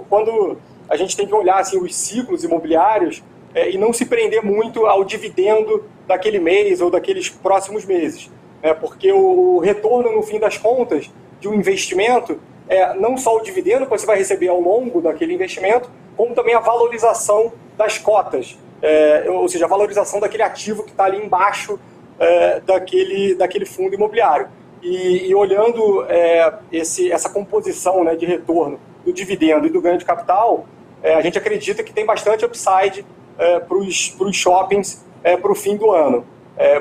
[0.09, 0.57] quando
[0.89, 3.23] a gente tem que olhar assim, os ciclos imobiliários
[3.69, 8.29] e não se prender muito ao dividendo daquele mês ou daqueles próximos meses
[8.63, 8.73] né?
[8.73, 12.39] porque o retorno, no fim das contas, de um investimento
[12.69, 16.55] é não só o dividendo que você vai receber ao longo daquele investimento, como também
[16.55, 21.79] a valorização das cotas, é, ou seja, a valorização daquele ativo que está ali embaixo
[22.19, 24.47] é, daquele, daquele fundo imobiliário.
[24.81, 29.97] E, e olhando é, esse, essa composição né, de retorno do dividendo e do ganho
[29.97, 30.67] de capital,
[31.01, 33.05] é, a gente acredita que tem bastante upside
[33.39, 36.25] é, para os shoppings é, para o fim do ano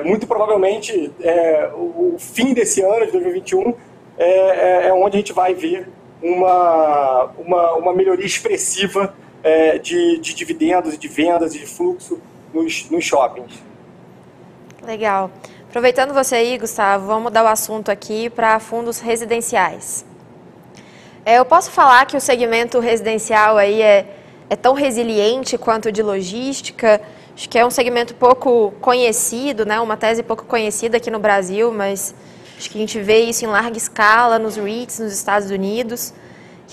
[0.05, 1.11] muito provavelmente
[1.73, 3.73] o, o, fim desse ano, de 2021,
[4.17, 5.89] é, é, é, onde a gente vai ver
[6.21, 9.13] uma, uma, uma melhoria expressiva
[9.43, 12.19] é, de, de dividendos, de vendas e de fluxo
[12.53, 13.51] nos, nos shoppings.
[14.81, 15.29] Legal.
[15.67, 20.05] Aproveitando você aí, Gustavo, vamos mudar o assunto aqui para fundos residenciais.
[21.25, 24.05] É, eu posso falar que o segmento residencial aí é,
[24.49, 27.01] é tão resiliente quanto o de logística?
[27.35, 29.79] Acho que é um segmento pouco conhecido, né?
[29.79, 32.13] uma tese pouco conhecida aqui no Brasil, mas
[32.57, 36.13] acho que a gente vê isso em larga escala nos REITs nos Estados Unidos.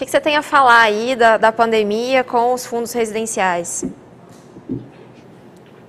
[0.00, 3.84] O que, que você tem a falar aí da, da pandemia com os fundos residenciais?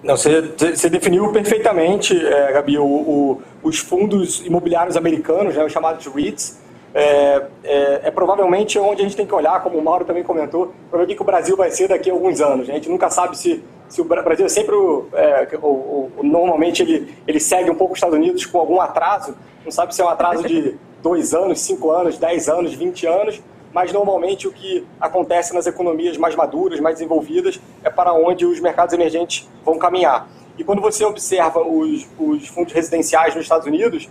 [0.04, 5.72] Não, você, você definiu perfeitamente, é, Gabi, o, o, os fundos imobiliários americanos, né, os
[5.72, 6.60] chamados REITs,
[6.94, 10.74] é, é, é, provavelmente onde a gente tem que olhar, como o Mauro também comentou,
[10.90, 12.70] para ver o que o Brasil vai ser daqui a alguns anos.
[12.70, 16.82] A gente nunca sabe se se o Brasil é sempre o, é, o, o, normalmente
[16.82, 20.06] ele, ele segue um pouco os Estados Unidos com algum atraso, não sabe se é
[20.06, 23.42] um atraso de dois anos, cinco anos, dez anos, vinte anos,
[23.74, 28.60] mas normalmente o que acontece nas economias mais maduras, mais desenvolvidas, é para onde os
[28.60, 30.28] mercados emergentes vão caminhar.
[30.58, 34.10] E quando você observa os, os fundos residenciais nos Estados Unidos,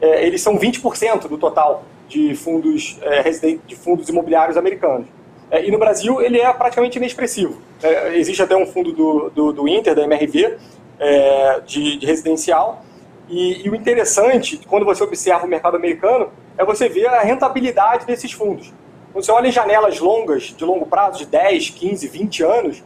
[0.00, 3.22] é, eles são 20% do total de fundos, é,
[3.66, 5.06] de fundos imobiliários americanos.
[5.50, 7.60] É, e no Brasil ele é praticamente inexpressivo.
[7.82, 10.56] É, existe até um fundo do, do, do Inter, da MRV,
[10.98, 12.82] é, de, de, residencial,
[13.28, 18.06] e, e, o interessante, quando você observa o mercado americano, é você ver a rentabilidade
[18.06, 18.72] desses fundos.
[19.12, 22.82] Quando você olha em janelas longas, de longo prazo, de 10, 15, 20 anos,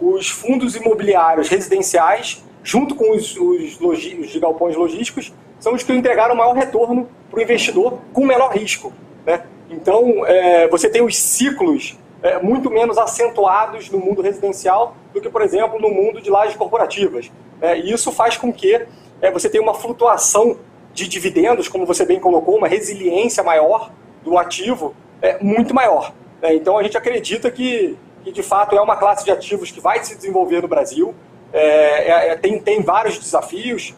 [0.00, 5.92] os fundos imobiliários residenciais, junto com os, os, logi, os galpões logísticos, são os que
[5.92, 8.92] entregaram maior retorno para o investidor com menor risco.
[9.24, 9.44] Né?
[9.70, 15.28] Então, é, você tem os ciclos é, muito menos acentuados no mundo residencial do que,
[15.28, 17.30] por exemplo, no mundo de lajes corporativas.
[17.60, 18.86] É, e isso faz com que
[19.22, 20.56] é, você tenha uma flutuação
[20.92, 23.92] de dividendos, como você bem colocou, uma resiliência maior
[24.24, 26.12] do ativo é, muito maior.
[26.40, 26.54] Né?
[26.54, 30.02] Então, a gente acredita que, que, de fato, é uma classe de ativos que vai
[30.04, 31.14] se desenvolver no Brasil.
[31.52, 33.94] É, é, é tem, tem vários desafios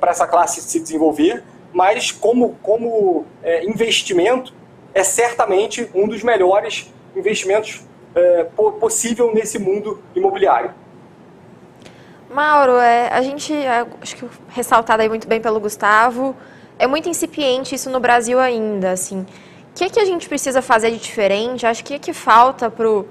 [0.00, 3.26] para essa classe se desenvolver, mas como, como
[3.62, 4.54] investimento,
[4.94, 8.44] é certamente um dos melhores investimentos é,
[8.80, 10.72] possível nesse mundo imobiliário.
[12.30, 16.34] Mauro, é, a gente, é, acho que ressaltado aí muito bem pelo Gustavo,
[16.78, 19.26] é muito incipiente isso no Brasil ainda, assim.
[19.76, 21.66] Que, que a gente precisa fazer de diferente?
[21.66, 23.06] Acho que que falta para o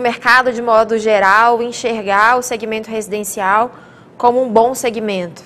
[0.00, 3.74] mercado, de modo geral, enxergar o segmento residencial
[4.16, 5.42] como um bom segmento?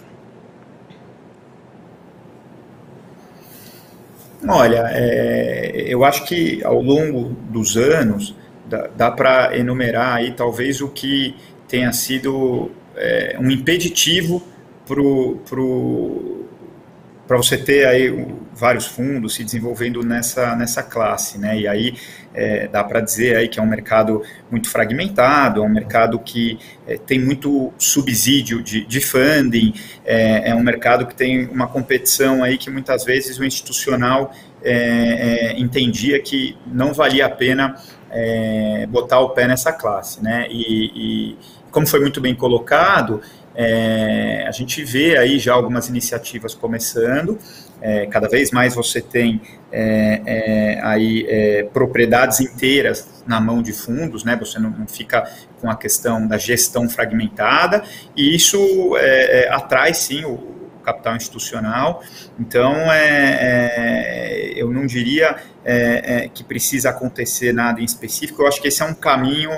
[4.46, 8.36] Olha, é, eu acho que ao longo dos anos
[8.66, 11.34] dá, dá para enumerar aí talvez o que
[11.66, 14.42] tenha sido é, um impeditivo
[14.86, 15.00] para
[17.38, 18.10] você ter aí
[18.54, 21.58] vários fundos se desenvolvendo nessa, nessa classe, né?
[21.58, 21.94] E aí
[22.34, 26.58] é, dá para dizer aí que é um mercado muito fragmentado, é um mercado que
[26.86, 29.74] é, tem muito subsídio de, de funding,
[30.04, 34.32] é, é, um mercado que tem uma competição aí que muitas vezes o institucional
[34.62, 37.76] é, é, entendia que não valia a pena
[38.10, 40.46] é, botar o pé nessa classe, né?
[40.50, 41.38] E, e
[41.70, 43.22] como foi muito bem colocado,
[43.54, 47.38] é, a gente vê aí já algumas iniciativas começando,
[47.82, 49.42] é, cada vez mais você tem
[49.72, 54.36] é, é aí é, propriedades inteiras na mão de fundos, né?
[54.36, 55.28] Você não, não, fica
[55.60, 57.82] com a questão da gestão fragmentada
[58.16, 62.02] e isso é, atrai sim o, capital institucional.
[62.40, 65.36] Então, é, eu não diria
[66.34, 68.42] que precisa acontecer nada em específico.
[68.42, 69.52] Eu acho que esse é um caminho,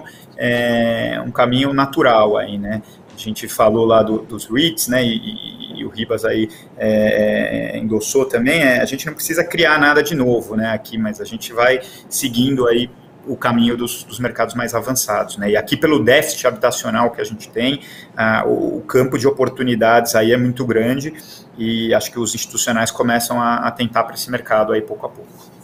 [1.25, 2.83] um caminho natural aí, né?
[3.15, 7.79] A gente falou lá do, dos REITs, né, e, e, o Ribas aí é, é,
[7.79, 11.25] endossou também, é, a gente não precisa criar nada de novo, né, aqui, mas a
[11.25, 12.91] gente vai seguindo aí
[13.27, 17.25] o caminho dos, dos mercados mais avançados, né, e aqui pelo déficit habitacional que a
[17.25, 17.81] gente tem,
[18.17, 21.15] ah, o, o, campo de oportunidades aí é muito grande
[21.57, 25.09] e acho que os institucionais começam a, a tentar para esse mercado aí pouco a
[25.09, 25.55] pouco.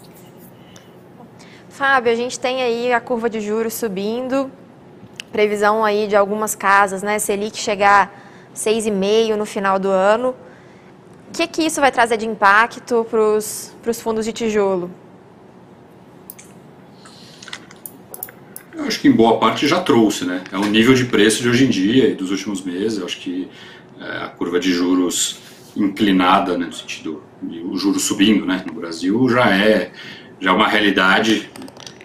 [1.81, 4.51] Fábio, a gente tem aí a curva de juros subindo,
[5.33, 7.19] previsão aí de algumas casas, né?
[7.19, 8.13] Selic chegar
[8.55, 10.35] 6,5 no final do ano.
[11.29, 14.91] O que, que isso vai trazer de impacto para os fundos de tijolo?
[18.75, 20.43] Eu acho que em boa parte já trouxe, né?
[20.51, 22.99] É o nível de preço de hoje em dia e dos últimos meses.
[22.99, 23.49] Eu acho que
[24.01, 25.39] é, a curva de juros
[25.77, 29.93] inclinada, né, no sentido o juros subindo, né, no Brasil já é
[30.41, 31.49] já é uma realidade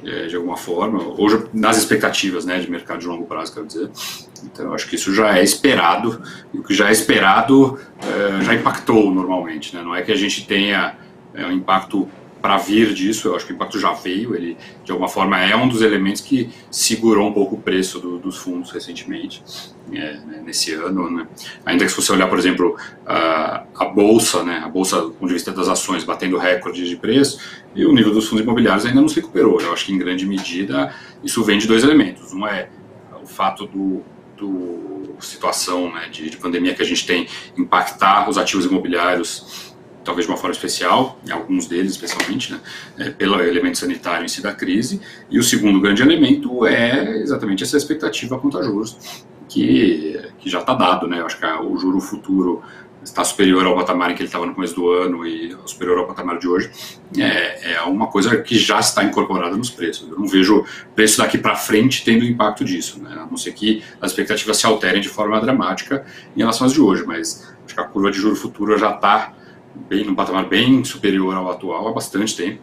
[0.06, 3.90] é, de alguma forma, ou nas expectativas né, de mercado de longo prazo, quero dizer.
[4.44, 6.22] Então, acho que isso já é esperado,
[6.54, 9.76] e o que já é esperado é, já impactou normalmente.
[9.76, 9.82] Né?
[9.82, 10.96] Não é que a gente tenha
[11.34, 12.08] é, um impacto
[12.46, 15.56] para vir disso, eu acho que o impacto já veio, ele de alguma forma é
[15.56, 19.44] um dos elementos que segurou um pouco o preço do, dos fundos recentemente,
[19.92, 21.10] é, né, nesse ano.
[21.10, 21.28] Né?
[21.66, 25.28] Ainda que se você olhar, por exemplo, a, a bolsa, né, a bolsa do ponto
[25.28, 27.40] de vista das ações batendo recordes de preço,
[27.74, 29.60] e o nível dos fundos imobiliários ainda não se recuperou.
[29.60, 30.94] Eu acho que em grande medida
[31.24, 32.32] isso vem de dois elementos.
[32.32, 32.70] Um é
[33.24, 34.04] o fato do,
[34.38, 37.28] do situação né, de, de pandemia que a gente tem
[37.58, 39.74] impactar os ativos imobiliários
[40.06, 42.62] talvez de uma forma especial, alguns deles especialmente, né,
[43.00, 47.64] é, pelo elemento sanitário em si da crise, e o segundo grande elemento é exatamente
[47.64, 51.78] essa expectativa quanto a juros, que, que já está dado, né, eu acho que o
[51.78, 52.62] juro futuro
[53.04, 56.08] está superior ao patamar em que ele estava no começo do ano e superior ao
[56.08, 56.72] patamar de hoje,
[57.18, 60.10] é, é uma coisa que já está incorporada nos preços.
[60.10, 63.12] Eu não vejo preço daqui para frente tendo impacto disso, né?
[63.12, 66.04] a não ser que as expectativas se alterem de forma dramática
[66.36, 69.34] em relação às de hoje, mas acho que a curva de juro futuro já está
[69.90, 72.62] bem num patamar bem superior ao atual há bastante tempo,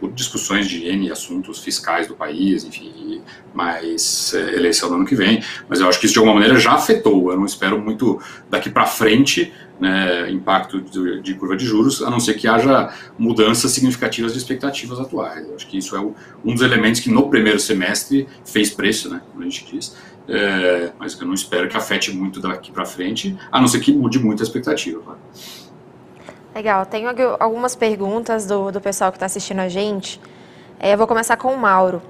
[0.00, 3.22] por discussões de N assuntos fiscais do país, enfim,
[3.54, 6.58] mais é, eleição no ano que vem, mas eu acho que isso de alguma maneira
[6.58, 7.30] já afetou.
[7.30, 12.10] Eu não espero muito daqui para frente né, impacto de, de, curva de juros, a
[12.10, 15.46] não ser que haja mudanças significativas de expectativas atuais.
[15.48, 19.08] Eu acho que isso é o, um dos elementos que no primeiro semestre fez preço,
[19.08, 19.96] né, como a gente diz,
[20.28, 23.92] é, mas eu não espero que afete muito daqui para frente, a não ser que
[23.92, 25.00] mude muito a expectativa.
[25.00, 25.18] Claro.
[26.54, 30.20] Legal, tenho algumas perguntas do, do pessoal que está assistindo a gente.
[30.78, 32.00] É, eu vou começar com o Mauro.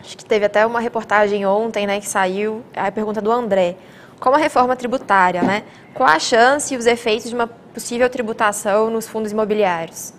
[0.00, 3.76] Acho que teve até uma reportagem ontem, né, que saiu, a pergunta do André.
[4.20, 5.62] Como a reforma tributária, né?
[5.94, 10.12] Qual a chance e os efeitos de uma possível tributação nos fundos imobiliários?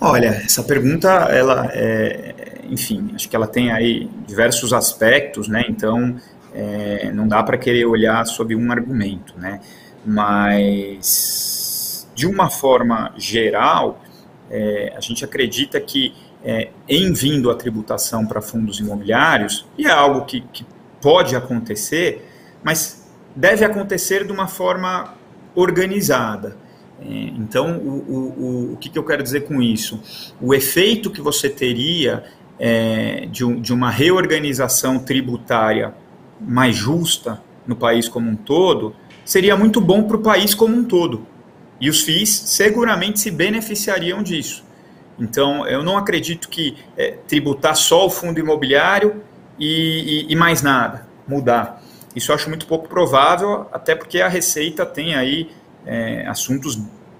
[0.00, 2.34] Olha, essa pergunta, ela é,
[2.70, 5.64] enfim, acho que ela tem aí diversos aspectos, né?
[5.68, 6.16] Então,
[6.54, 9.60] é, não dá para querer olhar sob um argumento, né?
[10.04, 14.00] Mas, de uma forma geral,
[14.50, 19.90] é, a gente acredita que é, em vindo a tributação para fundos imobiliários, e é
[19.90, 20.66] algo que, que
[21.00, 22.26] pode acontecer,
[22.62, 25.14] mas deve acontecer de uma forma
[25.54, 26.56] organizada.
[27.00, 30.00] É, então, o, o, o, que, eu quero dizer com isso?
[30.40, 32.24] O efeito que você teria
[32.58, 35.94] é, de, de uma reorganização tributária
[36.40, 38.94] mais justa no país como um todo
[39.24, 41.26] seria muito bom para o país como um todo.
[41.80, 44.64] E os FIIs seguramente se beneficiariam disso.
[45.18, 49.22] Então, eu não acredito que é, tributar só o fundo imobiliário
[49.58, 51.82] e, e, e, mais nada, mudar.
[52.16, 55.50] Isso eu acho muito pouco provável, até porque a Receita tem aí
[55.86, 56.78] é, assuntos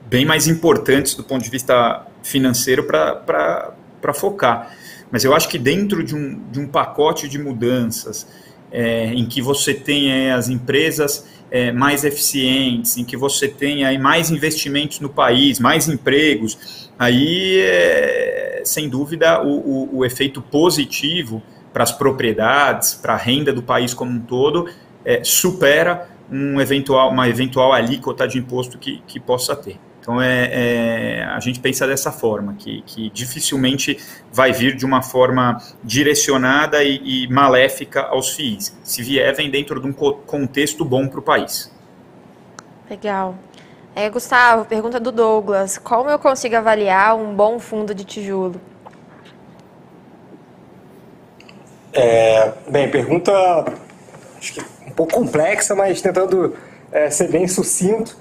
[0.08, 4.74] bem mais importantes do ponto de vista financeiro para focar.
[5.10, 8.26] Mas eu acho que dentro de um, de um pacote de mudanças,
[8.72, 13.98] é, em que você tenha as empresas é, mais eficientes, em que você tenha aí
[13.98, 21.42] mais investimentos no país, mais empregos, aí, é, sem dúvida, o, o, o, efeito positivo
[21.72, 24.68] para as propriedades, para a renda do país como um todo,
[25.04, 29.78] é, supera um eventual, uma eventual alíquota de imposto que, que possa ter.
[30.00, 33.98] Então, é, é, a gente pensa dessa forma, que, que, dificilmente
[34.32, 38.74] vai vir de uma forma direcionada e, e maléfica aos FIIs.
[38.82, 41.70] Se vier, vem dentro de um contexto bom para o país.
[42.88, 43.34] Legal.
[43.94, 45.76] É, Gustavo, pergunta do Douglas.
[45.76, 48.60] Como eu consigo avaliar um bom fundo de tijolo?
[51.92, 53.32] É, bem, pergunta
[54.38, 56.56] acho que um pouco complexa, mas tentando
[56.90, 58.16] é, ser bem sucinto.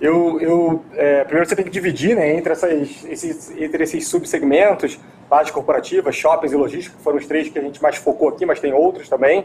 [0.00, 4.98] Eu, eu é, primeiro você tem que dividir né, entre, essas, esses, entre esses subsegmentos,
[5.30, 8.46] lajes corporativas, shoppings e logística, que foram os três que a gente mais focou aqui,
[8.46, 9.44] mas tem outros também.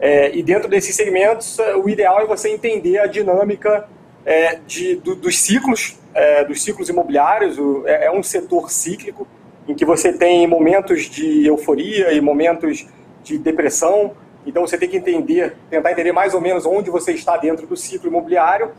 [0.00, 3.88] É, e dentro desses segmentos, o ideal é você entender a dinâmica
[4.24, 7.56] é, de, do, dos ciclos, é, dos ciclos imobiliários.
[7.56, 9.26] O, é, é, um setor cíclico
[9.68, 12.86] em que você tem momentos de euforia e momentos
[13.22, 14.12] de depressão.
[14.44, 17.76] Então você tem que entender, tentar entender mais ou menos onde você está dentro do
[17.76, 18.72] ciclo imobiliário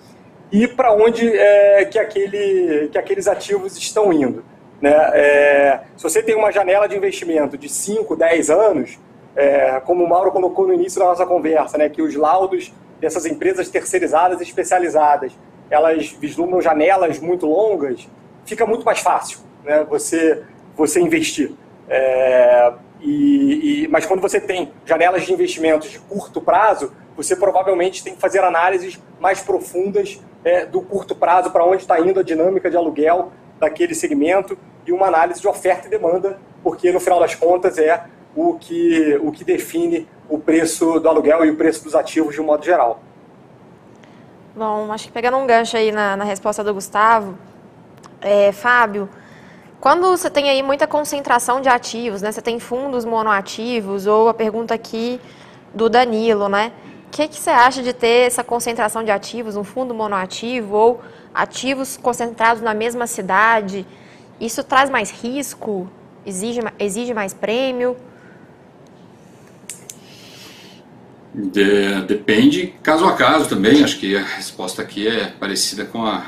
[0.52, 4.44] e para onde é, que, aquele, que aqueles ativos estão indo.
[4.82, 4.94] Né?
[5.14, 9.00] É, se você tem uma janela de investimento de 5, 10 anos,
[9.36, 13.26] é, como o Mauro colocou no início da nossa conversa, né, que os laudos dessas
[13.26, 15.32] empresas terceirizadas e especializadas,
[15.70, 18.08] elas vislumbram janelas muito longas,
[18.46, 20.44] fica muito mais fácil né, você,
[20.76, 21.52] você investir.
[21.90, 28.04] É, e, e, mas quando você tem janelas de investimentos de curto prazo, você provavelmente
[28.04, 32.24] tem que fazer análises mais profundas é, do curto prazo, para onde está indo a
[32.24, 37.20] dinâmica de aluguel daquele segmento e uma análise de oferta e demanda, porque no final
[37.20, 41.84] das contas é o que, o que define o preço do aluguel e o preço
[41.84, 43.02] dos ativos de um modo geral.
[44.56, 47.38] Bom, acho que pegando um gancho aí na, na resposta do Gustavo,
[48.22, 49.10] é, Fábio,
[49.80, 52.32] quando você tem aí muita concentração de ativos, né?
[52.32, 55.22] Você tem fundos monoativos, ou a pergunta aqui
[55.74, 56.72] do Danilo, né?
[57.08, 61.02] O que, que você acha de ter essa concentração de ativos, um fundo monoativo ou
[61.34, 63.88] ativos concentrados na mesma cidade?
[64.40, 65.90] Isso traz mais risco?
[66.26, 67.96] Exige, exige mais prêmio?
[71.34, 73.84] De, depende caso a caso também.
[73.84, 76.26] Acho que a resposta aqui é parecida com a,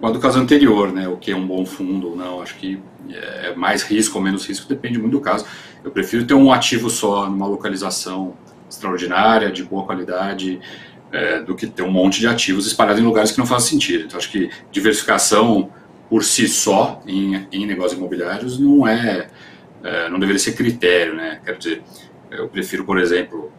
[0.00, 1.08] com a do caso anterior, né?
[1.08, 2.40] O que é um bom fundo ou não.
[2.40, 2.80] Acho que
[3.10, 5.44] é mais risco ou menos risco depende muito do caso.
[5.82, 8.34] Eu prefiro ter um ativo só numa localização
[8.70, 10.60] extraordinária, de boa qualidade,
[11.12, 14.04] é, do que ter um monte de ativos espalhados em lugares que não fazem sentido.
[14.04, 15.70] Então, acho que diversificação
[16.08, 19.28] por si só em, em negócios imobiliários não é,
[19.82, 21.40] é, não deveria ser critério, né?
[21.44, 21.82] Quero dizer,
[22.30, 23.52] eu prefiro, por exemplo,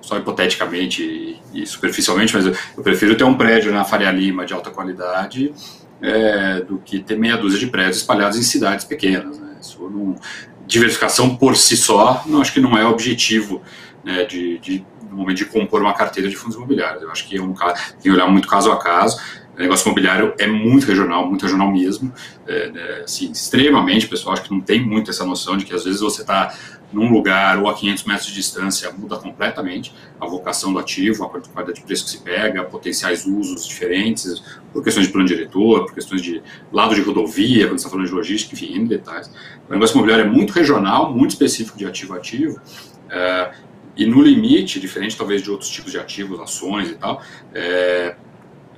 [0.00, 4.44] só hipoteticamente e, e superficialmente, mas eu, eu, prefiro ter um prédio na Faria Lima
[4.44, 5.52] de alta qualidade
[6.00, 9.38] é, do que ter meia dúzia de prédios espalhados em cidades pequenas.
[9.38, 9.56] Né?
[9.60, 10.16] Isso não,
[10.66, 13.62] diversificação por si só, não acho que não é objetivo
[14.04, 17.02] né, de, de, no momento de compor uma carteira de fundos imobiliários.
[17.02, 19.18] Eu acho que é um caso, tem que olhar muito caso a caso.
[19.56, 22.12] O negócio imobiliário é muito regional, muito regional mesmo,
[22.46, 25.84] é, é, assim, extremamente, pessoal, acho que não tem muito essa noção de que às
[25.84, 26.52] vezes você está
[26.92, 31.28] num lugar ou a 500 metros de distância muda completamente a vocação do ativo, a
[31.28, 34.42] quantidade de preço que se pega, potenciais usos diferentes,
[34.72, 36.42] por questões de plano diretor, por questões de
[36.72, 39.30] lado de rodovia, quando você está falando de logística, enfim, em detalhes.
[39.68, 42.60] O negócio imobiliário é muito regional, muito específico de ativo a ativo,
[43.10, 43.52] é,
[43.96, 47.22] e no limite, diferente talvez de outros tipos de ativos, ações e tal,
[47.52, 48.16] é,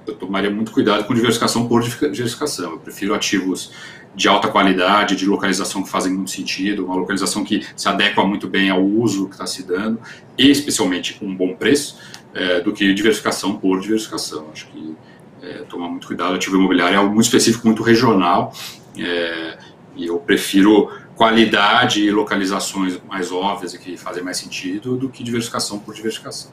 [0.07, 2.73] eu tomaria muito cuidado com diversificação por diversificação.
[2.73, 3.73] Eu prefiro ativos
[4.14, 8.49] de alta qualidade, de localização que fazem muito sentido, uma localização que se adequa muito
[8.49, 10.01] bem ao uso que está se dando,
[10.39, 11.99] e especialmente com um bom preço,
[12.33, 14.49] é, do que diversificação por diversificação.
[14.53, 14.97] Acho que
[15.43, 16.35] é, tomar muito cuidado.
[16.35, 18.55] Ativo imobiliário é algo muito específico, muito regional,
[18.99, 19.59] é,
[19.95, 25.25] e eu prefiro qualidade e localizações mais óbvias e que fazem mais sentido do que
[25.25, 26.53] diversificação por diversificação.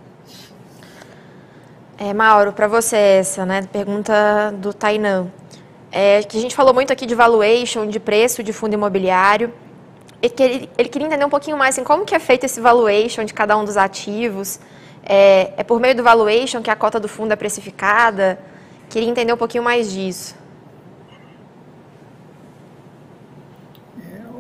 [1.98, 3.62] É, Mauro, para você essa, né?
[3.72, 5.28] Pergunta do Tainan.
[5.92, 9.54] É, que a gente falou muito aqui de valuation, de preço de fundo imobiliário.
[10.22, 13.34] Ele, ele queria entender um pouquinho mais assim, como que é feito esse valuation de
[13.34, 14.60] cada um dos ativos.
[15.06, 18.40] É, é por meio do valuation que a cota do fundo é precificada?
[18.90, 20.36] Queria entender um pouquinho mais disso.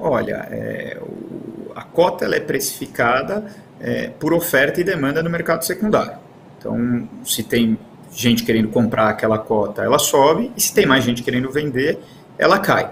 [0.03, 3.45] Olha, é, o, a cota ela é precificada
[3.79, 6.17] é, por oferta e demanda no mercado secundário.
[6.57, 7.77] Então, se tem
[8.11, 11.99] gente querendo comprar aquela cota, ela sobe, e se tem mais gente querendo vender,
[12.37, 12.91] ela cai.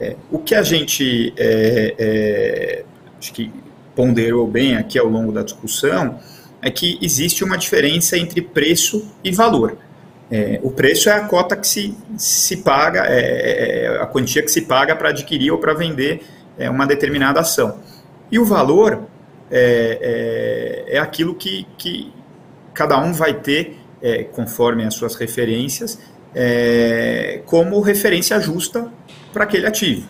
[0.00, 2.84] É, o que a gente é, é,
[3.18, 3.50] acho que
[3.94, 6.18] ponderou bem aqui ao longo da discussão
[6.60, 9.78] é que existe uma diferença entre preço e valor.
[10.30, 14.50] É, o preço é a cota que se, se paga, é, é a quantia que
[14.50, 16.22] se paga para adquirir ou para vender
[16.58, 17.78] é, uma determinada ação.
[18.30, 19.02] E o valor
[19.50, 22.12] é, é, é aquilo que, que
[22.74, 25.98] cada um vai ter é, conforme as suas referências,
[26.34, 28.90] é, como referência justa
[29.32, 30.08] para aquele ativo.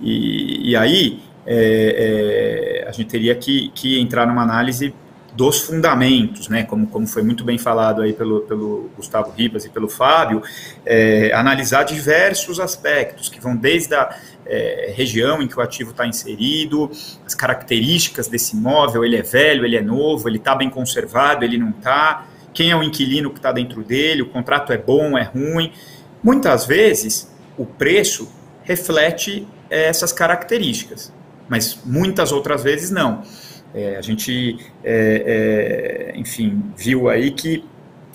[0.00, 4.94] E, e aí é, é, a gente teria que, que entrar numa análise
[5.34, 9.70] dos fundamentos, né, como, como foi muito bem falado aí pelo, pelo Gustavo Ribas e
[9.70, 10.42] pelo Fábio,
[10.84, 14.14] é, analisar diversos aspectos que vão desde a
[14.46, 16.90] é, região em que o ativo está inserido,
[17.24, 21.58] as características desse imóvel, ele é velho, ele é novo, ele está bem conservado, ele
[21.58, 25.22] não está, quem é o inquilino que está dentro dele, o contrato é bom, é
[25.22, 25.72] ruim.
[26.22, 28.30] Muitas vezes, o preço
[28.62, 31.12] reflete é, essas características,
[31.48, 33.22] mas muitas outras vezes não.
[33.74, 37.64] É, a gente, é, é enfim, viu aí que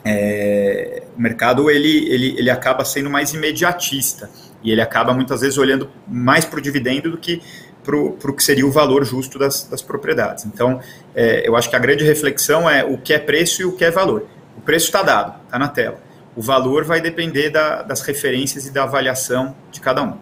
[0.06, 4.30] é, o mercado ele, ele, ele acaba sendo mais imediatista
[4.68, 7.42] e ele acaba muitas vezes olhando mais para o dividendo do que
[7.82, 10.44] para o que seria o valor justo das, das propriedades.
[10.44, 10.82] Então,
[11.16, 13.86] é, eu acho que a grande reflexão é o que é preço e o que
[13.86, 14.28] é valor.
[14.58, 16.02] O preço está dado, está na tela.
[16.36, 20.18] O valor vai depender da, das referências e da avaliação de cada um.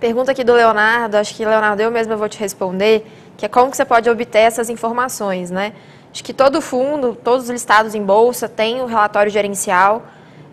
[0.00, 3.06] Pergunta aqui do Leonardo, acho que, Leonardo, eu mesma vou te responder,
[3.36, 5.74] que é como que você pode obter essas informações, né?
[6.12, 10.04] Acho que todo fundo, todos os listados em bolsa, tem o um relatório gerencial,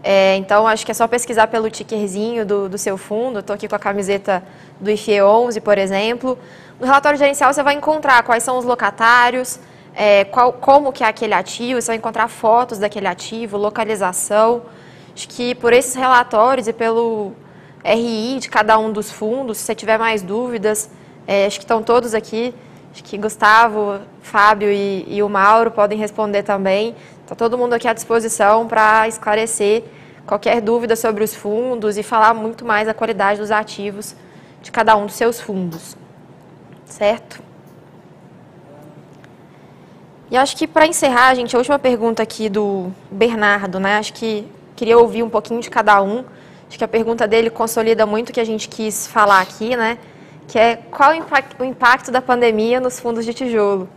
[0.04, 3.40] é, então, acho que é só pesquisar pelo tickerzinho do, do seu fundo.
[3.40, 4.44] Estou aqui com a camiseta
[4.80, 6.38] do IFE 11, por exemplo.
[6.80, 9.60] No relatório gerencial, você vai encontrar quais são os locatários,
[9.94, 14.64] é, qual, como que é aquele ativo, você vai encontrar fotos daquele ativo, localização.
[15.14, 17.34] Acho que por esses relatórios e pelo
[17.84, 20.90] RI de cada um dos fundos, se você tiver mais dúvidas,
[21.28, 22.56] é, acho que estão todos aqui.
[22.92, 26.96] Acho que Gustavo, Fábio e, e o Mauro podem responder também.
[27.32, 29.86] Está todo mundo aqui à disposição para esclarecer
[30.28, 34.18] qualquer dúvida sobre os fundos e falar muito mais da qualidade dos ativos
[34.62, 35.96] de cada um dos seus fundos.
[36.84, 37.42] Certo?
[40.30, 43.98] E acho que para encerrar, gente, a última pergunta aqui do Bernardo, né?
[43.98, 46.26] Acho que queria ouvir um pouquinho de cada um.
[46.68, 49.98] Acho que a pergunta dele consolida muito o que a gente quis falar aqui, né?
[50.50, 53.88] Que é qual o impacto da pandemia nos fundos de tijolo?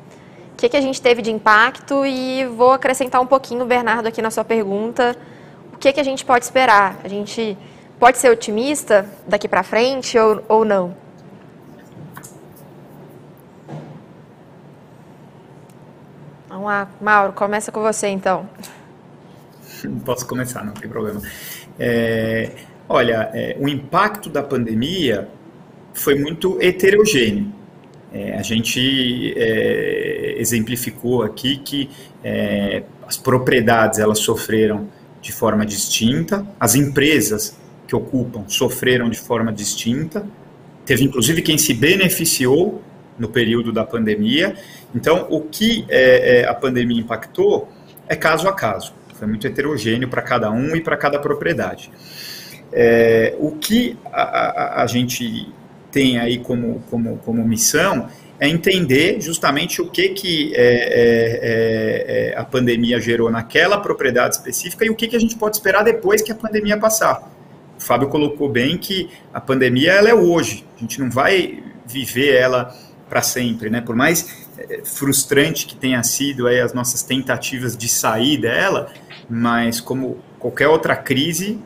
[0.64, 4.30] Que, que a gente teve de impacto e vou acrescentar um pouquinho, Bernardo, aqui na
[4.30, 5.14] sua pergunta,
[5.72, 6.98] o que, que a gente pode esperar?
[7.04, 7.56] A gente
[7.98, 10.96] pode ser otimista daqui para frente ou, ou não?
[16.48, 18.48] Vamos lá, Mauro, começa com você então.
[20.04, 21.20] Posso começar, não tem problema.
[21.78, 22.52] É,
[22.88, 25.28] olha, é, o impacto da pandemia
[25.92, 27.52] foi muito heterogêneo.
[28.14, 31.90] É, a gente é, exemplificou aqui que
[32.22, 34.88] é, as propriedades elas sofreram
[35.20, 37.58] de forma distinta, as empresas
[37.88, 40.24] que ocupam sofreram de forma distinta,
[40.86, 42.80] teve inclusive quem se beneficiou
[43.18, 44.54] no período da pandemia.
[44.94, 47.68] Então, o que é, é, a pandemia impactou
[48.08, 48.92] é caso a caso.
[49.14, 51.90] Foi muito heterogêneo para cada um e para cada propriedade.
[52.72, 55.48] É, o que a, a, a, gente
[55.94, 58.08] tem aí como, como, como missão
[58.40, 64.84] é entender justamente o que, que é, é, é, a pandemia gerou naquela propriedade específica
[64.84, 67.32] e o que, que a gente pode esperar depois que a pandemia passar.
[67.78, 72.34] O Fábio colocou bem que a pandemia ela é hoje, a gente não vai viver
[72.34, 72.74] ela
[73.08, 73.80] para sempre, né?
[73.80, 78.92] Por mais é, frustrante que tenha sido aí as nossas tentativas de sair dela,
[79.30, 81.60] mas como qualquer outra crise,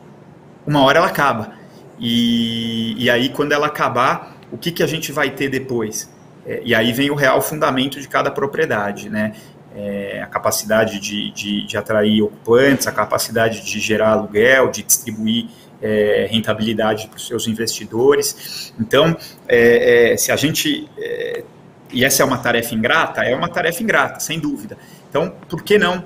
[0.67, 1.58] uma hora ela acaba.
[1.99, 6.09] E, e aí, quando ela acabar, o que, que a gente vai ter depois?
[6.45, 9.33] É, e aí vem o real fundamento de cada propriedade, né?
[9.75, 15.47] É, a capacidade de, de, de, atrair ocupantes, a capacidade de gerar aluguel, de distribuir
[15.79, 18.73] é, rentabilidade para os seus investidores.
[18.79, 19.15] Então,
[19.47, 20.89] é, é, se a gente.
[20.97, 21.43] É,
[21.91, 23.23] e essa é uma tarefa ingrata?
[23.23, 24.77] É uma tarefa ingrata, sem dúvida.
[25.09, 26.03] Então, por que não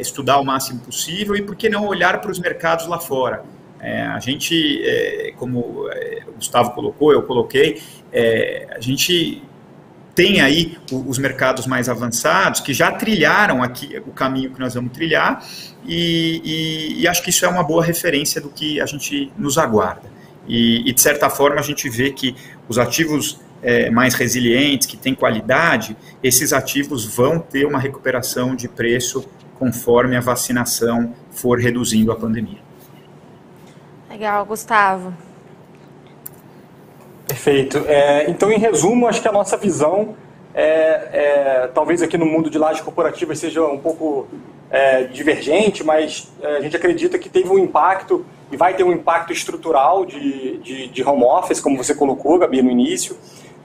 [0.00, 3.44] estudar o máximo possível e por que não olhar para os mercados lá fora?
[3.80, 4.82] A gente,
[5.36, 7.80] como o Gustavo colocou, eu coloquei,
[8.12, 9.42] é, a gente
[10.14, 14.90] tem aí os mercados mais avançados que já trilharam aqui o caminho que nós vamos
[14.92, 15.46] trilhar
[15.86, 19.58] e, e, e acho que isso é uma boa referência do que a gente nos
[19.58, 20.10] aguarda.
[20.48, 22.34] E, e de certa forma a gente vê que
[22.68, 28.66] os ativos é, mais resilientes, que têm qualidade, esses ativos vão ter uma recuperação de
[28.66, 29.24] preço
[29.56, 32.67] conforme a vacinação for reduzindo a pandemia.
[34.18, 35.14] Legal, Gustavo.
[37.28, 37.78] Perfeito.
[37.86, 40.16] É, então, em resumo, acho que a nossa visão,
[40.52, 40.64] é,
[41.12, 44.26] é, talvez aqui no mundo de lajes corporativas seja um pouco
[44.72, 48.90] é, divergente, mas é, a gente acredita que teve um impacto e vai ter um
[48.90, 53.16] impacto estrutural de, de, de home office, como você colocou, Gabi, no início.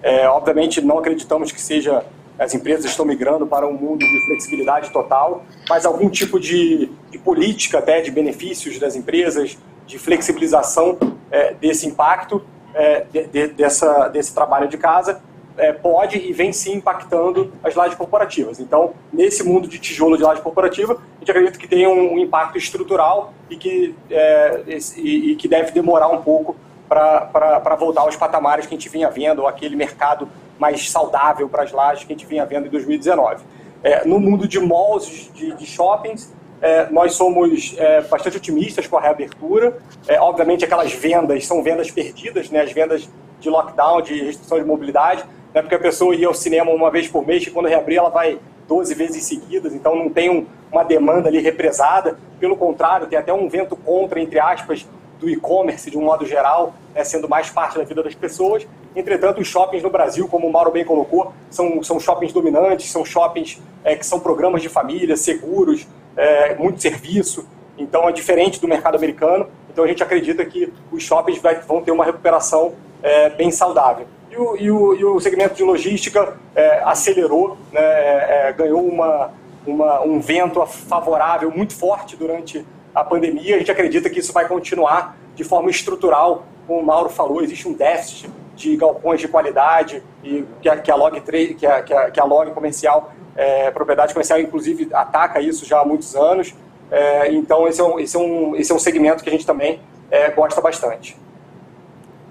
[0.03, 2.05] É, obviamente, não acreditamos que seja
[2.37, 7.17] as empresas estão migrando para um mundo de flexibilidade total, mas algum tipo de, de
[7.17, 10.97] política até de benefícios das empresas, de flexibilização
[11.31, 15.21] é, desse impacto é, de, de, dessa, desse trabalho de casa
[15.57, 18.59] é, pode e vem sim impactando as lajes corporativas.
[18.59, 22.17] Então, nesse mundo de tijolo de laje corporativa, a gente acredita que tem um, um
[22.17, 24.63] impacto estrutural e que, é,
[24.97, 26.55] e, e, que deve demorar um pouco
[26.89, 30.27] para voltar aos patamares que a gente vinha vendo, ou aquele mercado
[30.59, 33.43] mais saudável para as lajes que a gente vinha vendo em 2019.
[33.83, 36.33] É, no mundo de malls, de, de shoppings,
[36.63, 39.77] é, nós somos é, bastante otimistas com a reabertura.
[40.07, 42.61] É, obviamente, aquelas vendas são vendas perdidas, né?
[42.61, 43.09] as vendas
[43.41, 45.61] de lockdown, de restrição de mobilidade, né?
[45.61, 48.39] porque a pessoa ia ao cinema uma vez por mês e quando reabrir ela vai
[48.65, 52.17] 12 vezes seguidas, então não tem um, uma demanda ali represada.
[52.39, 54.87] Pelo contrário, tem até um vento contra, entre aspas,
[55.19, 57.03] do e-commerce de um modo geral, né?
[57.03, 58.65] sendo mais parte da vida das pessoas.
[58.95, 63.03] Entretanto, os shoppings no Brasil, como o Mauro bem colocou, são, são shoppings dominantes, são
[63.03, 65.85] shoppings é, que são programas de família, seguros,
[66.15, 67.47] é, muito serviço,
[67.77, 69.47] então é diferente do mercado americano.
[69.71, 74.05] Então a gente acredita que os shoppings vai, vão ter uma recuperação é, bem saudável.
[74.31, 78.83] E o, e, o, e o, segmento de logística é, acelerou, né, é, é, ganhou
[78.83, 79.31] uma,
[79.65, 83.55] uma, um vento favorável muito forte durante a pandemia.
[83.55, 87.67] A gente acredita que isso vai continuar de forma estrutural, como o Mauro falou, existe
[87.67, 91.81] um déficit de galpões de qualidade e que a, que a Log 3, que a,
[91.81, 96.15] que a, que a Log comercial é, propriedade comercial, inclusive, ataca isso já há muitos
[96.15, 96.53] anos.
[96.91, 99.45] É, então, esse é, um, esse, é um, esse é um segmento que a gente
[99.45, 99.79] também
[100.11, 101.17] é, gosta bastante.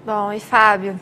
[0.05, 0.99] Bom, e Fábio?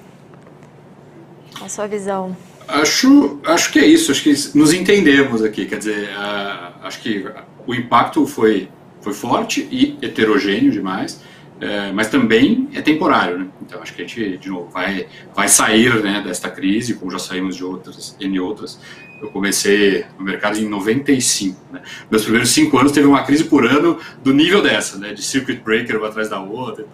[1.54, 2.36] Qual a sua visão?
[2.68, 7.26] Acho, acho que é isso, acho que nos entendemos aqui, quer dizer, uh, acho que
[7.68, 8.70] o impacto foi,
[9.02, 13.48] foi forte e heterogêneo demais, uh, mas também é temporário, né?
[13.62, 17.20] Então acho que a gente, de novo, vai, vai sair né, desta crise, como já
[17.20, 18.80] saímos de outras, em outras,
[19.22, 21.58] eu comecei no mercado em 95.
[21.72, 21.82] Né?
[22.10, 25.14] Meus primeiros cinco anos teve uma crise por ano do nível dessa, né?
[25.14, 26.86] de circuit breaker uma atrás da outra.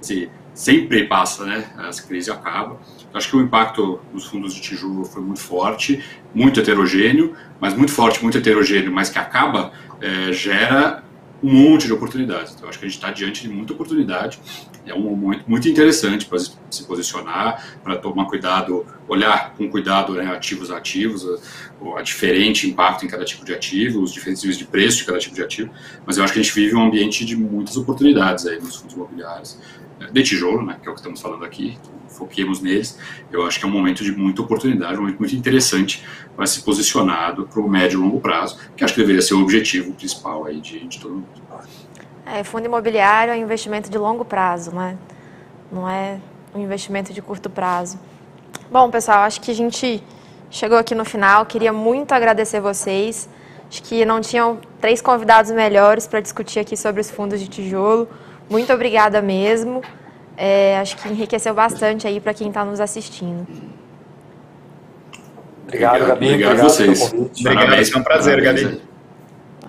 [0.00, 1.64] Assim, sempre passa, né?
[1.76, 2.78] As crises acabam.
[3.12, 6.02] Acho que o impacto nos fundos de tijolo foi muito forte,
[6.34, 11.03] muito heterogêneo, mas muito forte, muito heterogêneo, mas que acaba, é, gera
[11.44, 12.54] um monte de oportunidades.
[12.54, 14.40] Então, acho que a gente está diante de muita oportunidade.
[14.86, 20.26] É um momento muito interessante para se posicionar, para tomar cuidado, olhar com cuidado né,
[20.34, 21.26] ativos a ativos,
[21.98, 25.18] a, diferente impacto em cada tipo de ativo, os diferentes níveis de preço de cada
[25.18, 25.70] tipo de ativo.
[26.06, 28.94] Mas eu acho que a gente vive um ambiente de muitas oportunidades aí nos fundos
[28.94, 29.58] imobiliários,
[30.00, 31.76] né, de tijolo, né, que é o que estamos falando aqui.
[31.78, 32.98] Então, foquemos neles.
[33.30, 36.04] Eu acho que é um momento de muita oportunidade, um momento muito interessante
[36.36, 39.42] para se posicionado para o médio e longo prazo, que acho que deveria ser o
[39.42, 41.26] objetivo principal aí de, de todo mundo.
[42.26, 44.96] É, fundo imobiliário é investimento de longo prazo, né?
[45.74, 46.18] não é
[46.54, 47.98] um investimento de curto prazo.
[48.70, 50.02] Bom, pessoal, acho que a gente
[50.50, 51.44] chegou aqui no final.
[51.44, 53.28] Queria muito agradecer vocês.
[53.68, 58.08] Acho que não tinham três convidados melhores para discutir aqui sobre os fundos de tijolo.
[58.48, 59.82] Muito obrigada mesmo.
[60.36, 63.46] É, acho que enriqueceu bastante aí para quem está nos assistindo.
[65.64, 66.26] Obrigado, Gabi.
[66.26, 67.12] Obrigado, obrigado a vocês.
[67.12, 68.82] Obrigado, foi um prazer, Gabi.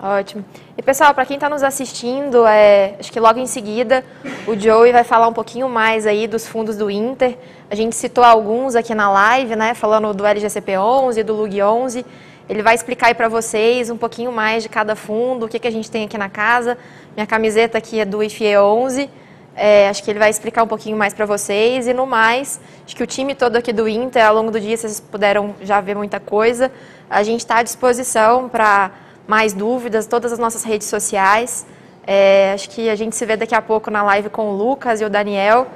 [0.02, 0.44] Ótimo.
[0.76, 4.04] E pessoal, para quem está nos assistindo, é, acho que logo em seguida
[4.46, 7.36] o Joey vai falar um pouquinho mais aí dos fundos do Inter.
[7.70, 9.72] A gente citou alguns aqui na live, né?
[9.72, 12.04] Falando do LGCP 11, do Lug 11.
[12.48, 15.66] Ele vai explicar aí para vocês um pouquinho mais de cada fundo, o que, que
[15.66, 16.76] a gente tem aqui na casa.
[17.16, 19.10] Minha camiseta aqui é do IFE 11.
[19.56, 21.88] É, acho que ele vai explicar um pouquinho mais para vocês.
[21.88, 24.76] E no mais, acho que o time todo aqui do Inter, ao longo do dia,
[24.76, 26.70] vocês puderam já ver muita coisa.
[27.08, 28.90] A gente está à disposição para
[29.26, 31.66] mais dúvidas, todas as nossas redes sociais.
[32.06, 35.00] É, acho que a gente se vê daqui a pouco na live com o Lucas
[35.00, 35.66] e o Daniel.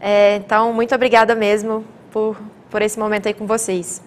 [0.00, 2.36] É, então, muito obrigada mesmo por,
[2.68, 4.02] por esse momento aí com vocês.